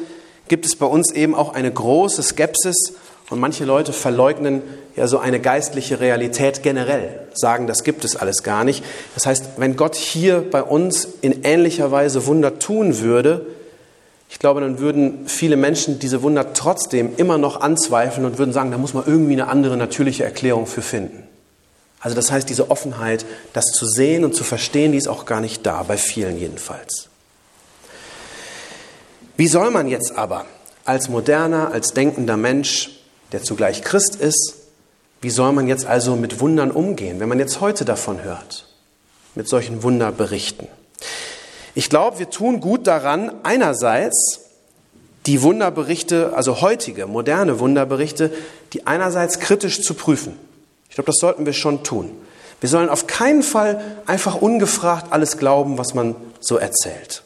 gibt 0.48 0.66
es 0.66 0.76
bei 0.76 0.84
uns 0.84 1.12
eben 1.12 1.34
auch 1.34 1.54
eine 1.54 1.72
große 1.72 2.22
Skepsis 2.22 2.92
und 3.28 3.40
manche 3.40 3.64
Leute 3.64 3.92
verleugnen 3.92 4.62
ja 4.94 5.08
so 5.08 5.18
eine 5.18 5.40
geistliche 5.40 6.00
Realität 6.00 6.62
generell, 6.62 7.26
sagen, 7.34 7.66
das 7.66 7.82
gibt 7.82 8.04
es 8.04 8.14
alles 8.14 8.42
gar 8.42 8.62
nicht. 8.62 8.84
Das 9.14 9.26
heißt, 9.26 9.44
wenn 9.56 9.76
Gott 9.76 9.96
hier 9.96 10.44
bei 10.48 10.62
uns 10.62 11.08
in 11.22 11.42
ähnlicher 11.42 11.90
Weise 11.90 12.26
Wunder 12.26 12.58
tun 12.58 13.00
würde, 13.00 13.46
ich 14.28 14.38
glaube, 14.38 14.60
dann 14.60 14.78
würden 14.78 15.28
viele 15.28 15.56
Menschen 15.56 15.98
diese 15.98 16.22
Wunder 16.22 16.52
trotzdem 16.52 17.12
immer 17.16 17.38
noch 17.38 17.60
anzweifeln 17.60 18.26
und 18.26 18.38
würden 18.38 18.52
sagen, 18.52 18.70
da 18.70 18.78
muss 18.78 18.94
man 18.94 19.04
irgendwie 19.06 19.32
eine 19.32 19.48
andere 19.48 19.76
natürliche 19.76 20.24
Erklärung 20.24 20.66
für 20.66 20.82
finden. 20.82 21.22
Also 22.00 22.14
das 22.14 22.30
heißt, 22.30 22.48
diese 22.48 22.70
Offenheit, 22.70 23.24
das 23.52 23.66
zu 23.66 23.86
sehen 23.86 24.24
und 24.24 24.34
zu 24.34 24.44
verstehen, 24.44 24.92
die 24.92 24.98
ist 24.98 25.08
auch 25.08 25.26
gar 25.26 25.40
nicht 25.40 25.66
da, 25.66 25.82
bei 25.82 25.96
vielen 25.96 26.38
jedenfalls. 26.38 27.08
Wie 29.36 29.48
soll 29.48 29.70
man 29.70 29.88
jetzt 29.88 30.16
aber 30.16 30.46
als 30.84 31.08
moderner, 31.08 31.72
als 31.72 31.92
denkender 31.92 32.36
Mensch 32.36 32.95
der 33.32 33.42
zugleich 33.42 33.82
Christ 33.82 34.16
ist, 34.16 34.54
wie 35.20 35.30
soll 35.30 35.52
man 35.52 35.66
jetzt 35.66 35.86
also 35.86 36.16
mit 36.16 36.40
Wundern 36.40 36.70
umgehen, 36.70 37.20
wenn 37.20 37.28
man 37.28 37.38
jetzt 37.38 37.60
heute 37.60 37.84
davon 37.84 38.22
hört, 38.22 38.66
mit 39.34 39.48
solchen 39.48 39.82
Wunderberichten? 39.82 40.68
Ich 41.74 41.90
glaube, 41.90 42.18
wir 42.18 42.30
tun 42.30 42.60
gut 42.60 42.86
daran, 42.86 43.32
einerseits 43.42 44.40
die 45.26 45.42
Wunderberichte, 45.42 46.32
also 46.34 46.60
heutige, 46.60 47.06
moderne 47.06 47.58
Wunderberichte, 47.58 48.32
die 48.72 48.86
einerseits 48.86 49.40
kritisch 49.40 49.82
zu 49.82 49.94
prüfen. 49.94 50.38
Ich 50.88 50.94
glaube, 50.94 51.08
das 51.08 51.16
sollten 51.18 51.44
wir 51.44 51.52
schon 51.52 51.82
tun. 51.82 52.10
Wir 52.60 52.68
sollen 52.68 52.88
auf 52.88 53.06
keinen 53.06 53.42
Fall 53.42 53.82
einfach 54.06 54.36
ungefragt 54.36 55.12
alles 55.12 55.36
glauben, 55.36 55.76
was 55.76 55.94
man 55.94 56.14
so 56.40 56.56
erzählt. 56.56 57.22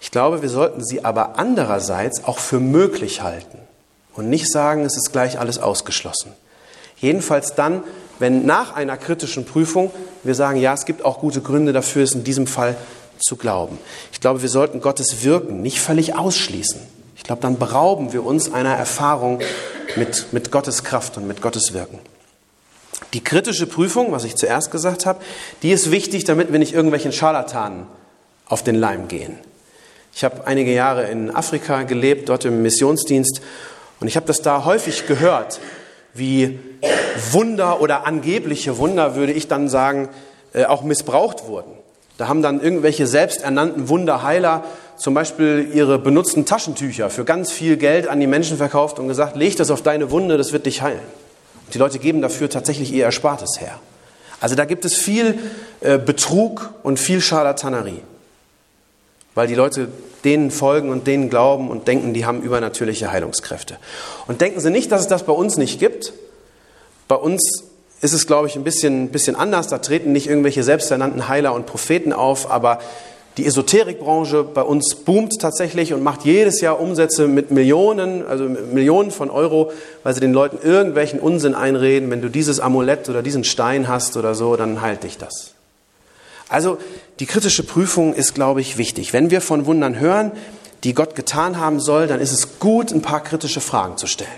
Ich 0.00 0.10
glaube, 0.10 0.42
wir 0.42 0.48
sollten 0.48 0.84
sie 0.84 1.04
aber 1.04 1.38
andererseits 1.38 2.24
auch 2.24 2.38
für 2.38 2.60
möglich 2.60 3.22
halten 3.22 3.58
und 4.14 4.28
nicht 4.28 4.50
sagen, 4.50 4.84
es 4.84 4.96
ist 4.96 5.12
gleich 5.12 5.38
alles 5.38 5.58
ausgeschlossen. 5.58 6.32
Jedenfalls 6.96 7.54
dann, 7.54 7.82
wenn 8.18 8.46
nach 8.46 8.74
einer 8.74 8.96
kritischen 8.96 9.44
Prüfung 9.44 9.90
wir 10.22 10.34
sagen, 10.34 10.58
ja, 10.58 10.72
es 10.72 10.86
gibt 10.86 11.04
auch 11.04 11.18
gute 11.18 11.40
Gründe 11.40 11.72
dafür, 11.72 12.02
es 12.02 12.14
in 12.14 12.24
diesem 12.24 12.46
Fall 12.46 12.76
zu 13.18 13.36
glauben. 13.36 13.78
Ich 14.12 14.20
glaube, 14.20 14.42
wir 14.42 14.48
sollten 14.48 14.80
Gottes 14.80 15.22
Wirken 15.22 15.62
nicht 15.62 15.80
völlig 15.80 16.16
ausschließen. 16.16 16.80
Ich 17.16 17.24
glaube, 17.24 17.42
dann 17.42 17.58
berauben 17.58 18.12
wir 18.12 18.24
uns 18.24 18.52
einer 18.52 18.74
Erfahrung 18.74 19.40
mit, 19.96 20.32
mit 20.32 20.50
Gottes 20.50 20.84
Kraft 20.84 21.16
und 21.16 21.26
mit 21.26 21.40
Gottes 21.40 21.72
Wirken. 21.72 21.98
Die 23.12 23.22
kritische 23.22 23.66
Prüfung, 23.66 24.12
was 24.12 24.24
ich 24.24 24.36
zuerst 24.36 24.70
gesagt 24.70 25.06
habe, 25.06 25.20
die 25.62 25.70
ist 25.70 25.90
wichtig, 25.90 26.24
damit 26.24 26.52
wir 26.52 26.58
nicht 26.58 26.74
irgendwelchen 26.74 27.12
Scharlatanen 27.12 27.86
auf 28.46 28.62
den 28.62 28.74
Leim 28.74 29.08
gehen. 29.08 29.38
Ich 30.14 30.24
habe 30.24 30.46
einige 30.46 30.72
Jahre 30.72 31.04
in 31.10 31.34
Afrika 31.34 31.82
gelebt, 31.82 32.28
dort 32.28 32.44
im 32.44 32.62
Missionsdienst 32.62 33.40
und 34.00 34.08
ich 34.08 34.16
habe 34.16 34.26
das 34.26 34.42
da 34.42 34.64
häufig 34.64 35.06
gehört, 35.06 35.60
wie 36.14 36.58
Wunder 37.32 37.80
oder 37.80 38.06
angebliche 38.06 38.78
Wunder, 38.78 39.14
würde 39.14 39.32
ich 39.32 39.48
dann 39.48 39.68
sagen, 39.68 40.08
äh, 40.52 40.64
auch 40.64 40.82
missbraucht 40.82 41.46
wurden. 41.46 41.72
Da 42.16 42.28
haben 42.28 42.42
dann 42.42 42.60
irgendwelche 42.60 43.06
selbsternannten 43.06 43.88
Wunderheiler 43.88 44.64
zum 44.96 45.14
Beispiel 45.14 45.68
ihre 45.72 45.98
benutzten 45.98 46.46
Taschentücher 46.46 47.10
für 47.10 47.24
ganz 47.24 47.50
viel 47.50 47.76
Geld 47.76 48.06
an 48.06 48.20
die 48.20 48.28
Menschen 48.28 48.56
verkauft 48.56 49.00
und 49.00 49.08
gesagt, 49.08 49.34
leg 49.36 49.56
das 49.56 49.70
auf 49.70 49.82
deine 49.82 50.12
Wunde, 50.12 50.36
das 50.36 50.52
wird 50.52 50.66
dich 50.66 50.82
heilen. 50.82 51.00
Und 51.66 51.74
die 51.74 51.78
Leute 51.78 51.98
geben 51.98 52.22
dafür 52.22 52.48
tatsächlich 52.48 52.92
ihr 52.92 53.04
Erspartes 53.04 53.60
her. 53.60 53.80
Also 54.40 54.54
da 54.54 54.64
gibt 54.64 54.84
es 54.84 54.94
viel 54.94 55.38
äh, 55.80 55.98
Betrug 55.98 56.72
und 56.82 57.00
viel 57.00 57.20
Scharlatanerie, 57.20 58.02
weil 59.34 59.48
die 59.48 59.54
Leute 59.54 59.88
denen 60.24 60.50
folgen 60.50 60.90
und 60.90 61.06
denen 61.06 61.30
glauben 61.30 61.70
und 61.70 61.88
denken, 61.88 62.14
die 62.14 62.26
haben 62.26 62.42
übernatürliche 62.42 63.12
Heilungskräfte. 63.12 63.76
Und 64.26 64.40
denken 64.40 64.60
Sie 64.60 64.70
nicht, 64.70 64.90
dass 64.92 65.02
es 65.02 65.08
das 65.08 65.24
bei 65.24 65.32
uns 65.32 65.56
nicht 65.56 65.78
gibt. 65.78 66.12
Bei 67.08 67.16
uns 67.16 67.64
ist 68.00 68.12
es, 68.12 68.26
glaube 68.26 68.48
ich, 68.48 68.56
ein 68.56 68.64
bisschen, 68.64 69.10
bisschen 69.10 69.36
anders. 69.36 69.68
Da 69.68 69.78
treten 69.78 70.12
nicht 70.12 70.28
irgendwelche 70.28 70.62
selbsternannten 70.62 71.28
Heiler 71.28 71.54
und 71.54 71.66
Propheten 71.66 72.12
auf, 72.12 72.50
aber 72.50 72.78
Die 73.36 73.46
Esoterikbranche 73.46 74.44
bei 74.44 74.62
uns 74.62 74.94
boomt 74.94 75.40
tatsächlich 75.40 75.92
und 75.92 76.04
macht 76.04 76.24
jedes 76.24 76.60
Jahr 76.60 76.78
Umsätze 76.78 77.26
mit 77.26 77.50
Millionen, 77.50 78.24
also 78.24 78.44
Millionen 78.44 79.10
von 79.10 79.28
Euro, 79.28 79.72
weil 80.04 80.14
sie 80.14 80.20
den 80.20 80.32
Leuten 80.32 80.58
irgendwelchen 80.64 81.18
Unsinn 81.18 81.56
einreden. 81.56 82.08
Wenn 82.10 82.22
du 82.22 82.28
dieses 82.28 82.60
Amulett 82.60 83.08
oder 83.08 83.22
diesen 83.22 83.42
Stein 83.42 83.88
hast 83.88 84.16
oder 84.16 84.36
so, 84.36 84.54
dann 84.54 84.80
heilt 84.80 85.02
dich 85.02 85.18
das. 85.18 85.53
Also 86.48 86.78
die 87.20 87.26
kritische 87.26 87.62
Prüfung 87.62 88.14
ist, 88.14 88.34
glaube 88.34 88.60
ich, 88.60 88.76
wichtig. 88.76 89.12
Wenn 89.12 89.30
wir 89.30 89.40
von 89.40 89.66
Wundern 89.66 89.98
hören, 89.98 90.32
die 90.84 90.94
Gott 90.94 91.14
getan 91.14 91.58
haben 91.58 91.80
soll, 91.80 92.06
dann 92.06 92.20
ist 92.20 92.32
es 92.32 92.58
gut, 92.58 92.92
ein 92.92 93.02
paar 93.02 93.22
kritische 93.22 93.60
Fragen 93.60 93.96
zu 93.96 94.06
stellen. 94.06 94.30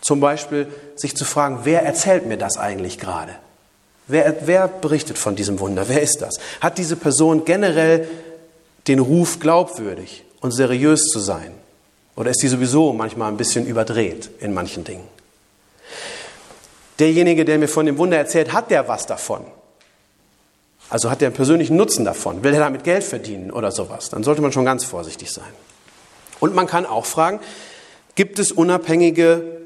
Zum 0.00 0.20
Beispiel 0.20 0.66
sich 0.96 1.16
zu 1.16 1.24
fragen, 1.24 1.60
wer 1.64 1.82
erzählt 1.82 2.26
mir 2.26 2.36
das 2.36 2.58
eigentlich 2.58 2.98
gerade? 2.98 3.34
Wer, 4.06 4.36
wer 4.44 4.68
berichtet 4.68 5.16
von 5.16 5.34
diesem 5.34 5.60
Wunder? 5.60 5.88
Wer 5.88 6.02
ist 6.02 6.20
das? 6.20 6.34
Hat 6.60 6.76
diese 6.76 6.96
Person 6.96 7.46
generell 7.46 8.06
den 8.86 8.98
Ruf, 8.98 9.40
glaubwürdig 9.40 10.24
und 10.40 10.50
seriös 10.50 11.04
zu 11.06 11.20
sein? 11.20 11.52
Oder 12.16 12.30
ist 12.30 12.42
die 12.42 12.48
sowieso 12.48 12.92
manchmal 12.92 13.30
ein 13.30 13.38
bisschen 13.38 13.66
überdreht 13.66 14.28
in 14.40 14.52
manchen 14.52 14.84
Dingen? 14.84 15.08
Derjenige, 16.98 17.46
der 17.46 17.58
mir 17.58 17.68
von 17.68 17.86
dem 17.86 17.96
Wunder 17.96 18.18
erzählt, 18.18 18.52
hat 18.52 18.70
der 18.70 18.86
was 18.86 19.06
davon? 19.06 19.44
Also 20.90 21.10
hat 21.10 21.20
der 21.20 21.28
einen 21.28 21.36
persönlichen 21.36 21.76
Nutzen 21.76 22.04
davon? 22.04 22.42
Will 22.42 22.54
er 22.54 22.60
damit 22.60 22.84
Geld 22.84 23.04
verdienen 23.04 23.50
oder 23.50 23.72
sowas? 23.72 24.10
Dann 24.10 24.22
sollte 24.22 24.42
man 24.42 24.52
schon 24.52 24.64
ganz 24.64 24.84
vorsichtig 24.84 25.32
sein. 25.32 25.44
Und 26.40 26.54
man 26.54 26.66
kann 26.66 26.86
auch 26.86 27.06
fragen, 27.06 27.40
gibt 28.14 28.38
es 28.38 28.52
unabhängige 28.52 29.62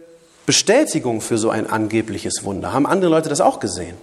Bestätigung 0.47 1.21
für 1.21 1.37
so 1.37 1.51
ein 1.51 1.69
angebliches 1.69 2.45
Wunder? 2.45 2.73
Haben 2.73 2.87
andere 2.87 3.11
Leute 3.11 3.29
das 3.29 3.41
auch 3.41 3.61
gesehen? 3.61 3.97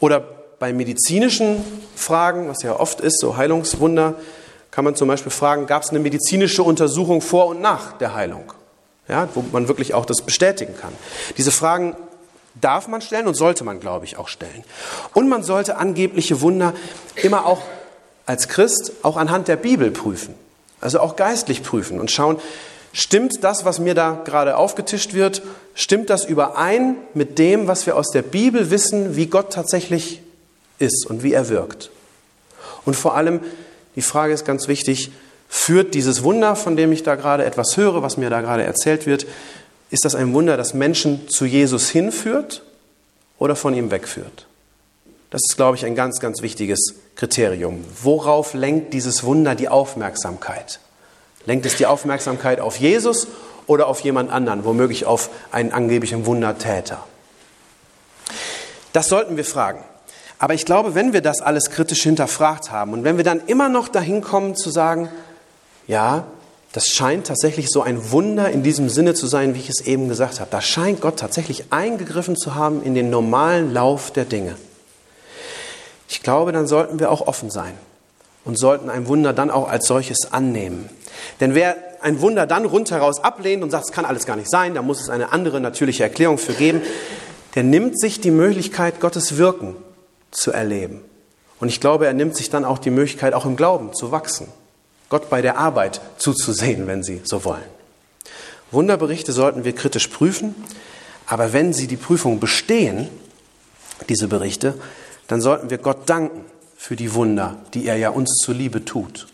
Oder 0.00 0.24
bei 0.58 0.72
medizinischen 0.72 1.62
Fragen, 1.94 2.48
was 2.48 2.62
ja 2.62 2.78
oft 2.78 3.00
ist, 3.00 3.20
so 3.20 3.36
Heilungswunder, 3.36 4.14
kann 4.70 4.84
man 4.84 4.94
zum 4.94 5.08
Beispiel 5.08 5.32
fragen, 5.32 5.66
gab 5.66 5.82
es 5.82 5.90
eine 5.90 5.98
medizinische 5.98 6.62
Untersuchung 6.62 7.20
vor 7.20 7.46
und 7.46 7.60
nach 7.60 7.92
der 7.98 8.14
Heilung? 8.14 8.52
Ja, 9.08 9.28
wo 9.34 9.44
man 9.52 9.68
wirklich 9.68 9.94
auch 9.94 10.06
das 10.06 10.22
bestätigen 10.22 10.74
kann. 10.80 10.92
Diese 11.36 11.50
Fragen 11.50 11.96
darf 12.60 12.88
man 12.88 13.00
stellen 13.00 13.26
und 13.26 13.34
sollte 13.34 13.64
man, 13.64 13.80
glaube 13.80 14.04
ich, 14.04 14.16
auch 14.16 14.28
stellen. 14.28 14.64
Und 15.14 15.28
man 15.28 15.42
sollte 15.42 15.76
angebliche 15.76 16.40
Wunder 16.40 16.74
immer 17.16 17.46
auch 17.46 17.62
als 18.26 18.48
Christ 18.48 18.92
auch 19.02 19.16
anhand 19.16 19.48
der 19.48 19.56
Bibel 19.56 19.90
prüfen. 19.90 20.34
Also 20.80 21.00
auch 21.00 21.16
geistlich 21.16 21.62
prüfen 21.62 22.00
und 22.00 22.10
schauen, 22.10 22.38
stimmt 22.92 23.42
das, 23.42 23.64
was 23.64 23.78
mir 23.78 23.94
da 23.94 24.22
gerade 24.24 24.56
aufgetischt 24.56 25.14
wird, 25.14 25.42
stimmt 25.74 26.10
das 26.10 26.24
überein 26.24 26.96
mit 27.14 27.38
dem, 27.38 27.66
was 27.66 27.86
wir 27.86 27.96
aus 27.96 28.10
der 28.10 28.22
Bibel 28.22 28.70
wissen, 28.70 29.16
wie 29.16 29.26
Gott 29.26 29.52
tatsächlich 29.52 30.22
ist 30.78 31.06
und 31.08 31.22
wie 31.22 31.32
er 31.32 31.48
wirkt? 31.48 31.90
Und 32.84 32.96
vor 32.96 33.14
allem, 33.14 33.40
die 33.96 34.02
Frage 34.02 34.32
ist 34.32 34.44
ganz 34.44 34.68
wichtig, 34.68 35.10
führt 35.48 35.94
dieses 35.94 36.22
Wunder, 36.22 36.56
von 36.56 36.76
dem 36.76 36.92
ich 36.92 37.02
da 37.02 37.16
gerade 37.16 37.44
etwas 37.44 37.76
höre, 37.76 38.02
was 38.02 38.16
mir 38.16 38.30
da 38.30 38.40
gerade 38.40 38.62
erzählt 38.62 39.06
wird, 39.06 39.26
ist 39.90 40.04
das 40.04 40.14
ein 40.14 40.32
Wunder, 40.32 40.56
das 40.56 40.74
Menschen 40.74 41.28
zu 41.28 41.44
Jesus 41.44 41.90
hinführt 41.90 42.62
oder 43.38 43.56
von 43.56 43.74
ihm 43.74 43.90
wegführt? 43.90 44.46
Das 45.30 45.42
ist, 45.48 45.56
glaube 45.56 45.76
ich, 45.76 45.84
ein 45.84 45.94
ganz, 45.94 46.18
ganz 46.20 46.42
wichtiges 46.42 46.94
Kriterium. 47.14 47.84
Worauf 48.02 48.54
lenkt 48.54 48.94
dieses 48.94 49.22
Wunder 49.22 49.54
die 49.54 49.68
Aufmerksamkeit? 49.68 50.80
Lenkt 51.46 51.66
es 51.66 51.76
die 51.76 51.86
Aufmerksamkeit 51.86 52.60
auf 52.60 52.76
Jesus 52.76 53.28
oder 53.66 53.86
auf 53.86 54.00
jemand 54.00 54.30
anderen, 54.30 54.64
womöglich 54.64 55.06
auf 55.06 55.30
einen 55.52 55.72
angeblichen 55.72 56.26
Wundertäter? 56.26 57.04
Das 58.92 59.08
sollten 59.08 59.36
wir 59.36 59.44
fragen. 59.44 59.84
Aber 60.38 60.54
ich 60.54 60.64
glaube, 60.64 60.94
wenn 60.94 61.12
wir 61.12 61.20
das 61.20 61.40
alles 61.40 61.70
kritisch 61.70 62.02
hinterfragt 62.02 62.70
haben 62.70 62.92
und 62.92 63.04
wenn 63.04 63.16
wir 63.16 63.24
dann 63.24 63.40
immer 63.46 63.68
noch 63.68 63.88
dahin 63.88 64.22
kommen 64.22 64.56
zu 64.56 64.70
sagen, 64.70 65.10
ja, 65.86 66.24
das 66.72 66.86
scheint 66.86 67.26
tatsächlich 67.26 67.68
so 67.68 67.82
ein 67.82 68.12
Wunder 68.12 68.50
in 68.50 68.62
diesem 68.62 68.88
Sinne 68.88 69.14
zu 69.14 69.26
sein, 69.26 69.54
wie 69.54 69.58
ich 69.58 69.68
es 69.68 69.80
eben 69.80 70.08
gesagt 70.08 70.38
habe. 70.38 70.50
Da 70.50 70.60
scheint 70.60 71.00
Gott 71.00 71.18
tatsächlich 71.18 71.64
eingegriffen 71.70 72.36
zu 72.36 72.54
haben 72.54 72.82
in 72.82 72.94
den 72.94 73.10
normalen 73.10 73.72
Lauf 73.72 74.12
der 74.12 74.24
Dinge. 74.24 74.56
Ich 76.08 76.22
glaube, 76.22 76.52
dann 76.52 76.66
sollten 76.66 77.00
wir 77.00 77.10
auch 77.10 77.26
offen 77.26 77.50
sein 77.50 77.74
und 78.44 78.56
sollten 78.56 78.88
ein 78.88 79.08
Wunder 79.08 79.32
dann 79.32 79.50
auch 79.50 79.68
als 79.68 79.86
solches 79.86 80.32
annehmen. 80.32 80.88
Denn 81.40 81.54
wer 81.54 81.76
ein 82.02 82.20
Wunder 82.20 82.46
dann 82.46 82.64
rundheraus 82.64 83.22
ablehnt 83.22 83.62
und 83.62 83.70
sagt, 83.70 83.86
es 83.86 83.92
kann 83.92 84.04
alles 84.04 84.24
gar 84.24 84.36
nicht 84.36 84.50
sein, 84.50 84.74
da 84.74 84.82
muss 84.82 85.00
es 85.00 85.10
eine 85.10 85.32
andere 85.32 85.60
natürliche 85.60 86.04
Erklärung 86.04 86.38
für 86.38 86.54
geben, 86.54 86.82
der 87.56 87.64
nimmt 87.64 88.00
sich 88.00 88.20
die 88.20 88.30
Möglichkeit, 88.30 89.00
Gottes 89.00 89.36
Wirken 89.36 89.76
zu 90.30 90.52
erleben. 90.52 91.02
Und 91.58 91.68
ich 91.68 91.80
glaube, 91.80 92.06
er 92.06 92.12
nimmt 92.12 92.36
sich 92.36 92.48
dann 92.48 92.64
auch 92.64 92.78
die 92.78 92.90
Möglichkeit, 92.90 93.34
auch 93.34 93.44
im 93.44 93.56
Glauben 93.56 93.92
zu 93.92 94.12
wachsen. 94.12 94.46
Gott 95.08 95.28
bei 95.28 95.42
der 95.42 95.58
Arbeit 95.58 96.00
zuzusehen, 96.20 96.86
wenn 96.86 97.02
Sie 97.02 97.22
so 97.24 97.44
wollen. 97.44 97.80
Wunderberichte 98.70 99.32
sollten 99.32 99.64
wir 99.64 99.74
kritisch 99.74 100.08
prüfen, 100.08 100.54
aber 101.26 101.52
wenn 101.52 101.72
sie 101.72 101.86
die 101.86 101.96
Prüfung 101.96 102.40
bestehen, 102.40 103.08
diese 104.08 104.28
Berichte, 104.28 104.74
dann 105.26 105.40
sollten 105.40 105.70
wir 105.70 105.78
Gott 105.78 106.08
danken 106.08 106.44
für 106.76 106.96
die 106.96 107.14
Wunder, 107.14 107.56
die 107.74 107.86
er 107.86 107.96
ja 107.96 108.10
uns 108.10 108.36
zuliebe 108.42 108.84
tut. 108.84 109.28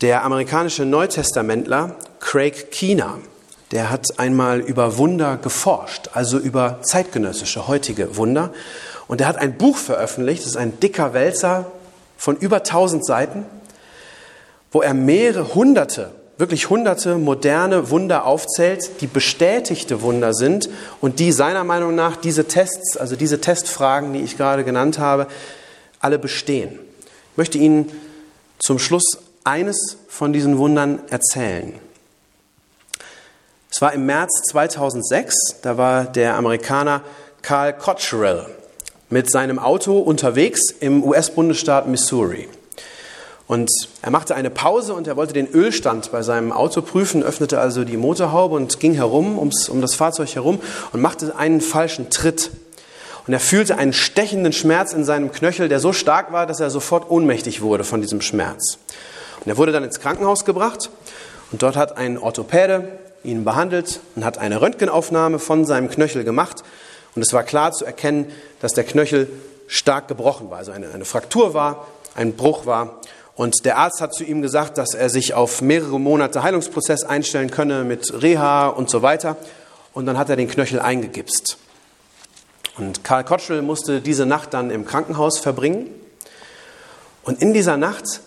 Der 0.00 0.24
amerikanische 0.24 0.84
Neutestamentler 0.84 1.96
Craig 2.20 2.70
Keener, 2.70 3.18
der 3.70 3.90
hat 3.90 4.18
einmal 4.18 4.60
über 4.60 4.98
Wunder 4.98 5.36
geforscht, 5.36 6.10
also 6.12 6.38
über 6.38 6.80
zeitgenössische, 6.82 7.68
heutige 7.68 8.16
Wunder. 8.16 8.52
Und 9.08 9.20
er 9.20 9.28
hat 9.28 9.36
ein 9.36 9.56
Buch 9.56 9.76
veröffentlicht, 9.76 10.42
das 10.42 10.50
ist 10.50 10.56
ein 10.56 10.80
dicker 10.80 11.14
Wälzer, 11.14 11.70
von 12.16 12.36
über 12.36 12.58
1000 12.58 13.04
Seiten, 13.06 13.46
wo 14.72 14.80
er 14.80 14.94
mehrere 14.94 15.54
hunderte, 15.54 16.10
wirklich 16.38 16.70
hunderte 16.70 17.18
moderne 17.18 17.90
Wunder 17.90 18.24
aufzählt, 18.24 19.00
die 19.00 19.06
bestätigte 19.06 20.02
Wunder 20.02 20.34
sind 20.34 20.68
und 21.00 21.20
die 21.20 21.30
seiner 21.30 21.62
Meinung 21.62 21.94
nach 21.94 22.16
diese 22.16 22.48
Tests, 22.48 22.96
also 22.96 23.14
diese 23.14 23.40
Testfragen, 23.40 24.12
die 24.12 24.20
ich 24.20 24.36
gerade 24.36 24.64
genannt 24.64 24.98
habe, 24.98 25.28
alle 26.00 26.18
bestehen. 26.18 26.80
Ich 27.32 27.36
möchte 27.36 27.58
Ihnen 27.58 27.92
zum 28.58 28.78
Schluss 28.78 29.18
eines 29.44 29.98
von 30.08 30.32
diesen 30.32 30.58
Wundern 30.58 31.00
erzählen. 31.10 31.74
Es 33.70 33.80
war 33.80 33.92
im 33.92 34.06
März 34.06 34.42
2006, 34.50 35.60
da 35.62 35.78
war 35.78 36.04
der 36.04 36.36
Amerikaner 36.36 37.02
Carl 37.42 37.72
Cottrell 37.72 38.46
mit 39.10 39.30
seinem 39.30 39.58
Auto 39.58 39.98
unterwegs 39.98 40.70
im 40.80 41.04
US-Bundesstaat 41.04 41.86
Missouri. 41.88 42.48
Und 43.52 43.70
er 44.00 44.10
machte 44.10 44.34
eine 44.34 44.48
Pause 44.48 44.94
und 44.94 45.06
er 45.06 45.16
wollte 45.16 45.34
den 45.34 45.46
Ölstand 45.46 46.10
bei 46.10 46.22
seinem 46.22 46.52
Auto 46.52 46.80
prüfen, 46.80 47.22
öffnete 47.22 47.60
also 47.60 47.84
die 47.84 47.98
Motorhaube 47.98 48.56
und 48.56 48.80
ging 48.80 48.94
herum 48.94 49.38
ums, 49.38 49.68
um 49.68 49.82
das 49.82 49.94
Fahrzeug 49.94 50.34
herum 50.34 50.58
und 50.94 51.02
machte 51.02 51.36
einen 51.36 51.60
falschen 51.60 52.08
Tritt. 52.08 52.50
Und 53.26 53.34
er 53.34 53.40
fühlte 53.40 53.76
einen 53.76 53.92
stechenden 53.92 54.54
Schmerz 54.54 54.94
in 54.94 55.04
seinem 55.04 55.32
Knöchel, 55.32 55.68
der 55.68 55.80
so 55.80 55.92
stark 55.92 56.32
war, 56.32 56.46
dass 56.46 56.60
er 56.60 56.70
sofort 56.70 57.10
ohnmächtig 57.10 57.60
wurde 57.60 57.84
von 57.84 58.00
diesem 58.00 58.22
Schmerz. 58.22 58.78
Und 59.44 59.50
er 59.50 59.58
wurde 59.58 59.72
dann 59.72 59.84
ins 59.84 60.00
Krankenhaus 60.00 60.46
gebracht 60.46 60.88
und 61.50 61.62
dort 61.62 61.76
hat 61.76 61.98
ein 61.98 62.16
Orthopäde 62.16 62.88
ihn 63.22 63.44
behandelt 63.44 64.00
und 64.16 64.24
hat 64.24 64.38
eine 64.38 64.62
Röntgenaufnahme 64.62 65.38
von 65.38 65.66
seinem 65.66 65.90
Knöchel 65.90 66.24
gemacht 66.24 66.62
und 67.14 67.20
es 67.20 67.34
war 67.34 67.42
klar 67.42 67.72
zu 67.72 67.84
erkennen, 67.84 68.32
dass 68.60 68.72
der 68.72 68.84
Knöchel 68.84 69.28
stark 69.66 70.08
gebrochen 70.08 70.50
war, 70.50 70.56
also 70.56 70.72
eine, 70.72 70.90
eine 70.94 71.04
Fraktur 71.04 71.52
war, 71.52 71.86
ein 72.14 72.34
Bruch 72.34 72.64
war. 72.66 73.00
Und 73.42 73.64
der 73.64 73.76
Arzt 73.76 74.00
hat 74.00 74.14
zu 74.14 74.22
ihm 74.22 74.40
gesagt, 74.40 74.78
dass 74.78 74.94
er 74.94 75.10
sich 75.10 75.34
auf 75.34 75.62
mehrere 75.62 75.98
Monate 75.98 76.44
Heilungsprozess 76.44 77.02
einstellen 77.02 77.50
könne 77.50 77.82
mit 77.82 78.22
Reha 78.22 78.68
und 78.68 78.88
so 78.88 79.02
weiter. 79.02 79.36
Und 79.92 80.06
dann 80.06 80.16
hat 80.16 80.30
er 80.30 80.36
den 80.36 80.46
Knöchel 80.46 80.78
eingegipst. 80.78 81.58
Und 82.78 83.02
Karl 83.02 83.24
Kotschel 83.24 83.60
musste 83.60 84.00
diese 84.00 84.26
Nacht 84.26 84.54
dann 84.54 84.70
im 84.70 84.84
Krankenhaus 84.84 85.40
verbringen. 85.40 85.88
Und 87.24 87.42
in 87.42 87.52
dieser 87.52 87.76
Nacht, 87.76 88.20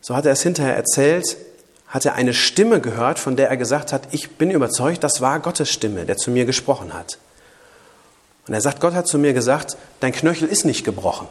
so 0.00 0.14
hat 0.14 0.26
er 0.26 0.32
es 0.32 0.42
hinterher 0.42 0.76
erzählt, 0.76 1.36
hat 1.88 2.06
er 2.06 2.14
eine 2.14 2.32
Stimme 2.32 2.80
gehört, 2.80 3.18
von 3.18 3.34
der 3.34 3.48
er 3.48 3.56
gesagt 3.56 3.92
hat, 3.92 4.02
ich 4.12 4.36
bin 4.36 4.52
überzeugt, 4.52 5.02
das 5.02 5.20
war 5.20 5.40
Gottes 5.40 5.70
Stimme, 5.70 6.04
der 6.04 6.18
zu 6.18 6.30
mir 6.30 6.44
gesprochen 6.44 6.94
hat. 6.94 7.18
Und 8.46 8.54
er 8.54 8.60
sagt, 8.60 8.78
Gott 8.78 8.94
hat 8.94 9.08
zu 9.08 9.18
mir 9.18 9.32
gesagt, 9.32 9.76
dein 9.98 10.12
Knöchel 10.12 10.46
ist 10.46 10.64
nicht 10.64 10.84
gebrochen. 10.84 11.26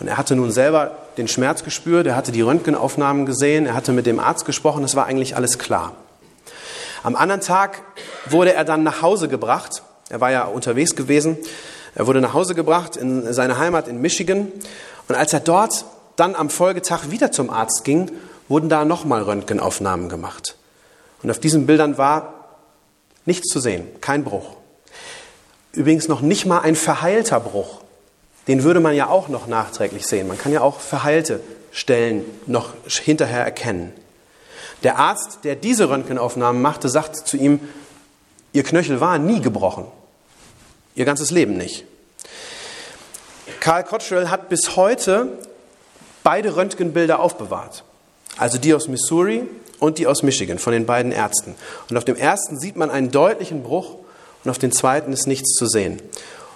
Und 0.00 0.08
er 0.08 0.16
hatte 0.16 0.36
nun 0.36 0.50
selber 0.50 0.92
den 1.16 1.28
Schmerz 1.28 1.62
gespürt, 1.64 2.06
er 2.06 2.16
hatte 2.16 2.32
die 2.32 2.42
Röntgenaufnahmen 2.42 3.26
gesehen, 3.26 3.66
er 3.66 3.74
hatte 3.74 3.92
mit 3.92 4.06
dem 4.06 4.18
Arzt 4.18 4.44
gesprochen, 4.44 4.84
es 4.84 4.96
war 4.96 5.06
eigentlich 5.06 5.36
alles 5.36 5.58
klar. 5.58 5.92
Am 7.04 7.16
anderen 7.16 7.42
Tag 7.42 7.82
wurde 8.26 8.54
er 8.54 8.64
dann 8.64 8.82
nach 8.82 9.02
Hause 9.02 9.28
gebracht. 9.28 9.82
Er 10.08 10.22
war 10.22 10.30
ja 10.30 10.44
unterwegs 10.44 10.96
gewesen. 10.96 11.36
Er 11.94 12.06
wurde 12.06 12.22
nach 12.22 12.32
Hause 12.32 12.54
gebracht 12.54 12.96
in 12.96 13.30
seine 13.32 13.58
Heimat 13.58 13.88
in 13.88 14.00
Michigan. 14.00 14.50
Und 15.06 15.14
als 15.14 15.34
er 15.34 15.40
dort 15.40 15.84
dann 16.16 16.34
am 16.34 16.48
Folgetag 16.48 17.10
wieder 17.10 17.30
zum 17.30 17.50
Arzt 17.50 17.84
ging, 17.84 18.10
wurden 18.48 18.70
da 18.70 18.86
nochmal 18.86 19.22
Röntgenaufnahmen 19.22 20.08
gemacht. 20.08 20.56
Und 21.22 21.30
auf 21.30 21.38
diesen 21.38 21.66
Bildern 21.66 21.98
war 21.98 22.32
nichts 23.26 23.48
zu 23.48 23.60
sehen, 23.60 23.86
kein 24.00 24.24
Bruch. 24.24 24.56
Übrigens 25.72 26.08
noch 26.08 26.22
nicht 26.22 26.46
mal 26.46 26.60
ein 26.60 26.74
verheilter 26.74 27.40
Bruch. 27.40 27.82
Den 28.46 28.62
würde 28.62 28.80
man 28.80 28.94
ja 28.94 29.08
auch 29.08 29.28
noch 29.28 29.46
nachträglich 29.46 30.06
sehen. 30.06 30.28
Man 30.28 30.38
kann 30.38 30.52
ja 30.52 30.60
auch 30.60 30.80
verheilte 30.80 31.40
Stellen 31.72 32.24
noch 32.46 32.72
hinterher 32.86 33.44
erkennen. 33.44 33.92
Der 34.82 34.98
Arzt, 34.98 35.40
der 35.44 35.56
diese 35.56 35.88
Röntgenaufnahmen 35.88 36.60
machte, 36.60 36.88
sagt 36.88 37.16
zu 37.16 37.36
ihm, 37.36 37.60
Ihr 38.52 38.62
Knöchel 38.62 39.00
war 39.00 39.18
nie 39.18 39.40
gebrochen. 39.40 39.86
Ihr 40.94 41.04
ganzes 41.04 41.32
Leben 41.32 41.56
nicht. 41.56 41.84
Karl 43.58 43.82
Cottrell 43.82 44.28
hat 44.28 44.48
bis 44.48 44.76
heute 44.76 45.26
beide 46.22 46.54
Röntgenbilder 46.54 47.18
aufbewahrt. 47.18 47.82
Also 48.36 48.58
die 48.58 48.72
aus 48.72 48.86
Missouri 48.86 49.42
und 49.80 49.98
die 49.98 50.06
aus 50.06 50.22
Michigan 50.22 50.58
von 50.60 50.72
den 50.72 50.86
beiden 50.86 51.10
Ärzten. 51.10 51.56
Und 51.90 51.96
auf 51.96 52.04
dem 52.04 52.14
ersten 52.14 52.58
sieht 52.58 52.76
man 52.76 52.90
einen 52.90 53.10
deutlichen 53.10 53.64
Bruch 53.64 53.96
und 54.44 54.50
auf 54.50 54.58
dem 54.58 54.70
zweiten 54.70 55.12
ist 55.12 55.26
nichts 55.26 55.54
zu 55.54 55.66
sehen. 55.66 56.00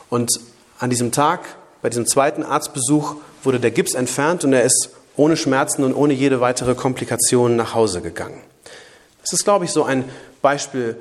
Und 0.09 0.31
an 0.79 0.91
diesem 0.91 1.11
Tag, 1.11 1.41
bei 1.83 1.89
diesem 1.89 2.07
zweiten 2.07 2.43
Arztbesuch, 2.43 3.17
wurde 3.43 3.61
der 3.61 3.71
Gips 3.71 3.95
entfernt 3.95 4.45
und 4.45 4.53
er 4.53 4.63
ist 4.63 4.91
ohne 5.17 5.37
Schmerzen 5.37 5.85
und 5.85 5.95
ohne 5.95 6.15
jede 6.15 6.41
weitere 6.41 6.75
Komplikation 6.75 7.57
nach 7.57 7.75
Hause 7.75 8.01
gegangen. 8.01 8.41
Das 9.23 9.33
ist, 9.33 9.45
glaube 9.45 9.65
ich, 9.65 9.73
so 9.73 9.85
ein 9.85 10.05
Beispiel 10.43 10.97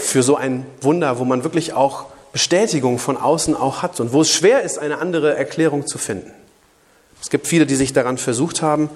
für 0.00 0.22
so 0.22 0.36
ein 0.36 0.66
Wunder, 0.80 1.18
wo 1.18 1.24
man 1.24 1.44
wirklich 1.44 1.72
auch 1.72 2.06
Bestätigung 2.32 2.98
von 2.98 3.16
außen 3.16 3.54
auch 3.54 3.82
hat 3.82 4.00
und 4.00 4.12
wo 4.12 4.22
es 4.22 4.30
schwer 4.30 4.62
ist, 4.62 4.78
eine 4.78 4.98
andere 4.98 5.36
Erklärung 5.36 5.86
zu 5.86 5.98
finden. 5.98 6.32
Es 7.20 7.30
gibt 7.30 7.46
viele, 7.46 7.66
die 7.66 7.76
sich 7.76 7.92
daran 7.92 8.18
versucht 8.18 8.62
haben 8.62 8.90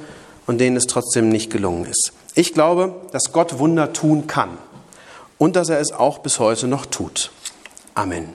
und 0.46 0.58
denen 0.58 0.76
es 0.76 0.86
trotzdem 0.86 1.28
nicht 1.28 1.50
gelungen 1.50 1.84
ist. 1.86 2.12
Ich 2.34 2.54
glaube, 2.54 2.94
dass 3.12 3.32
Gott 3.32 3.58
Wunder 3.58 3.92
tun 3.92 4.26
kann 4.26 4.58
und 5.38 5.56
dass 5.56 5.68
er 5.68 5.80
es 5.80 5.92
auch 5.92 6.18
bis 6.18 6.38
heute 6.38 6.66
noch 6.66 6.86
tut. 6.86 7.30
Amen. 7.94 8.34